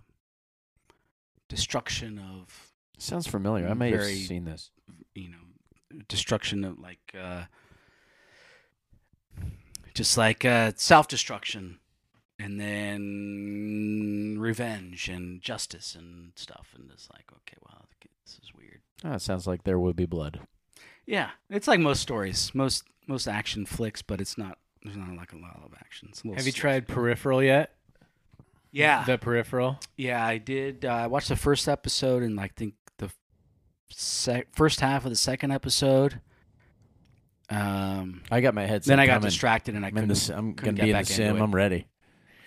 [1.47, 2.67] destruction of
[2.97, 3.67] Sounds familiar.
[3.67, 4.69] I may Very- have seen this.
[5.15, 5.37] you know
[6.07, 7.43] destruction of like uh
[9.93, 11.79] just like uh self-destruction
[12.39, 17.85] and then revenge and justice and stuff and it's like okay well
[18.25, 20.39] this is weird Oh, it sounds like there would be blood.
[21.05, 25.33] Yeah it's like most stories most most action flicks but it's not there's not like
[25.33, 26.59] a lot of action It's a little Have you slow.
[26.61, 27.75] tried Peripheral yet?
[28.71, 29.79] yeah The Peripheral.
[29.97, 33.09] yeah i did uh, i watched the first episode and like think the
[33.89, 36.21] sec- first half of the second episode
[37.49, 38.91] um I got my headset.
[38.91, 39.27] then I got coming.
[39.27, 40.07] distracted and I I'm, couldn't.
[40.09, 41.41] the, s- I'm couldn't gonna be get in the sim.
[41.41, 41.87] I'm ready.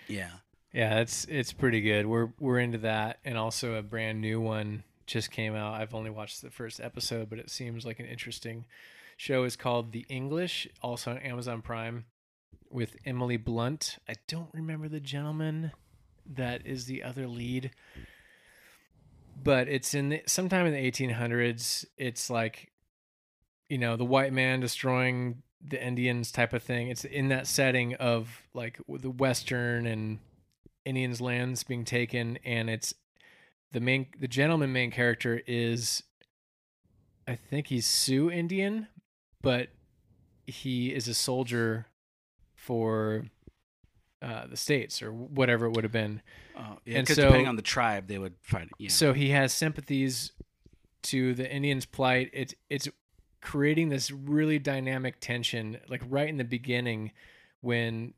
[0.09, 0.31] yeah,
[0.73, 2.07] Yeah, it's it's pretty good.
[2.07, 5.75] We're we're into that, and also a brand new one just came out.
[5.75, 8.65] I've only watched the first episode, but it seems like an interesting
[9.17, 9.45] show.
[9.45, 12.05] is called The English, also on Amazon Prime,
[12.71, 13.99] with Emily Blunt.
[14.09, 15.73] I don't remember the gentleman
[16.27, 17.71] that is the other lead,
[19.43, 21.85] but it's in the, sometime in the 1800s.
[21.97, 22.71] It's like,
[23.69, 26.89] you know, the white man destroying the Indians type of thing.
[26.89, 30.19] It's in that setting of like the Western and
[30.85, 32.95] Indians' lands being taken, and it's
[33.75, 36.05] the main the gentleman main character is
[37.27, 38.87] I think he's Sioux Indian,
[39.43, 39.69] but
[40.47, 41.87] he is a soldier
[42.55, 43.25] for
[44.23, 46.23] uh, the states or whatever it would have been.
[46.57, 46.99] oh, yeah.
[46.99, 48.69] And so- depending on the tribe, they would fight.
[48.79, 48.91] Yeah.
[48.91, 50.33] So he has sympathies
[51.05, 52.31] to the Indians' plight.
[52.33, 52.89] It's it's
[53.41, 57.11] creating this really dynamic tension, like right in the beginning,
[57.61, 58.15] when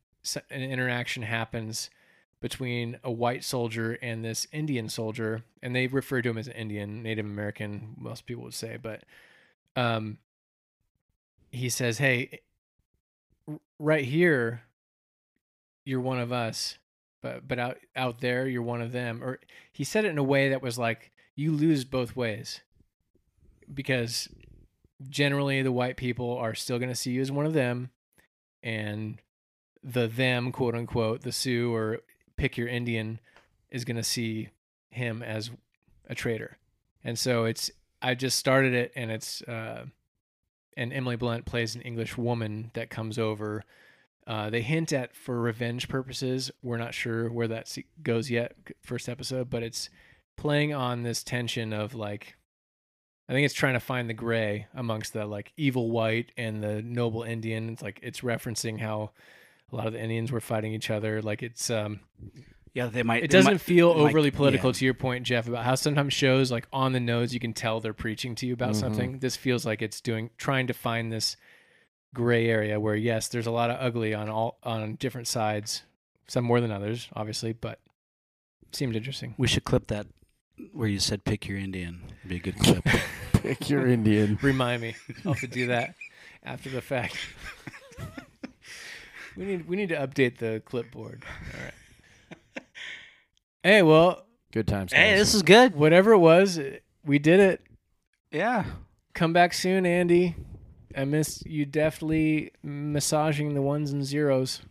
[0.50, 1.88] an interaction happens
[2.46, 6.52] between a white soldier and this Indian soldier, and they refer to him as an
[6.52, 9.02] Indian, Native American, most people would say, but
[9.74, 10.18] um,
[11.50, 12.42] he says, "Hey,
[13.80, 14.62] right here,
[15.84, 16.78] you're one of us."
[17.22, 19.40] But, but out out there you're one of them or
[19.72, 22.60] he said it in a way that was like you lose both ways
[23.72, 24.28] because
[25.08, 27.90] generally the white people are still going to see you as one of them,
[28.62, 29.20] and
[29.82, 32.00] the them quote unquote the Sioux or
[32.36, 33.20] pick your Indian
[33.70, 34.48] is going to see
[34.90, 35.50] him as
[36.08, 36.58] a traitor,
[37.04, 37.70] and so it's
[38.02, 39.86] I just started it and it's uh,
[40.76, 43.64] and Emily Blunt plays an English woman that comes over.
[44.26, 46.50] Uh, they hint at for revenge purposes.
[46.62, 48.56] We're not sure where that goes yet.
[48.82, 49.88] First episode, but it's
[50.36, 52.36] playing on this tension of like
[53.28, 56.82] I think it's trying to find the gray amongst the like evil white and the
[56.82, 57.70] noble Indian.
[57.70, 59.10] It's like it's referencing how
[59.72, 61.20] a lot of the Indians were fighting each other.
[61.22, 62.00] Like it's um
[62.74, 63.24] Yeah, they might.
[63.24, 64.74] it they doesn't might- feel they might- overly political yeah.
[64.74, 67.80] to your point, Jeff, about how sometimes shows like on the nose you can tell
[67.80, 68.80] they're preaching to you about Mhm.
[68.80, 69.18] something.
[69.18, 71.36] This feels like it's doing trying to find this
[72.14, 75.82] gray area where yes, there's a lot of ugly on all on different sides.
[76.28, 77.80] Some more than others, obviously, but
[78.72, 79.34] seemed interesting.
[79.38, 80.06] We should clip that
[80.72, 82.02] where you said pick your Indian.
[82.20, 82.84] It'd be a good clip.
[83.32, 84.38] Pick your Indian.
[84.42, 84.96] Remind me.
[85.24, 85.94] I'll have to do that
[86.42, 87.16] after the fact.
[89.36, 91.24] We need we need to update the clipboard.
[91.54, 92.62] All right.
[93.62, 94.92] Hey, well, Good times.
[94.92, 95.74] hey, this is good.
[95.74, 96.60] whatever it was,
[97.04, 97.60] we did it.
[98.30, 98.64] Yeah.
[99.12, 100.36] Come back soon, Andy.
[100.96, 104.62] I miss you deftly massaging the ones and zeros.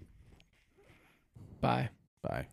[1.62, 1.90] Bye.
[2.22, 2.48] Bye.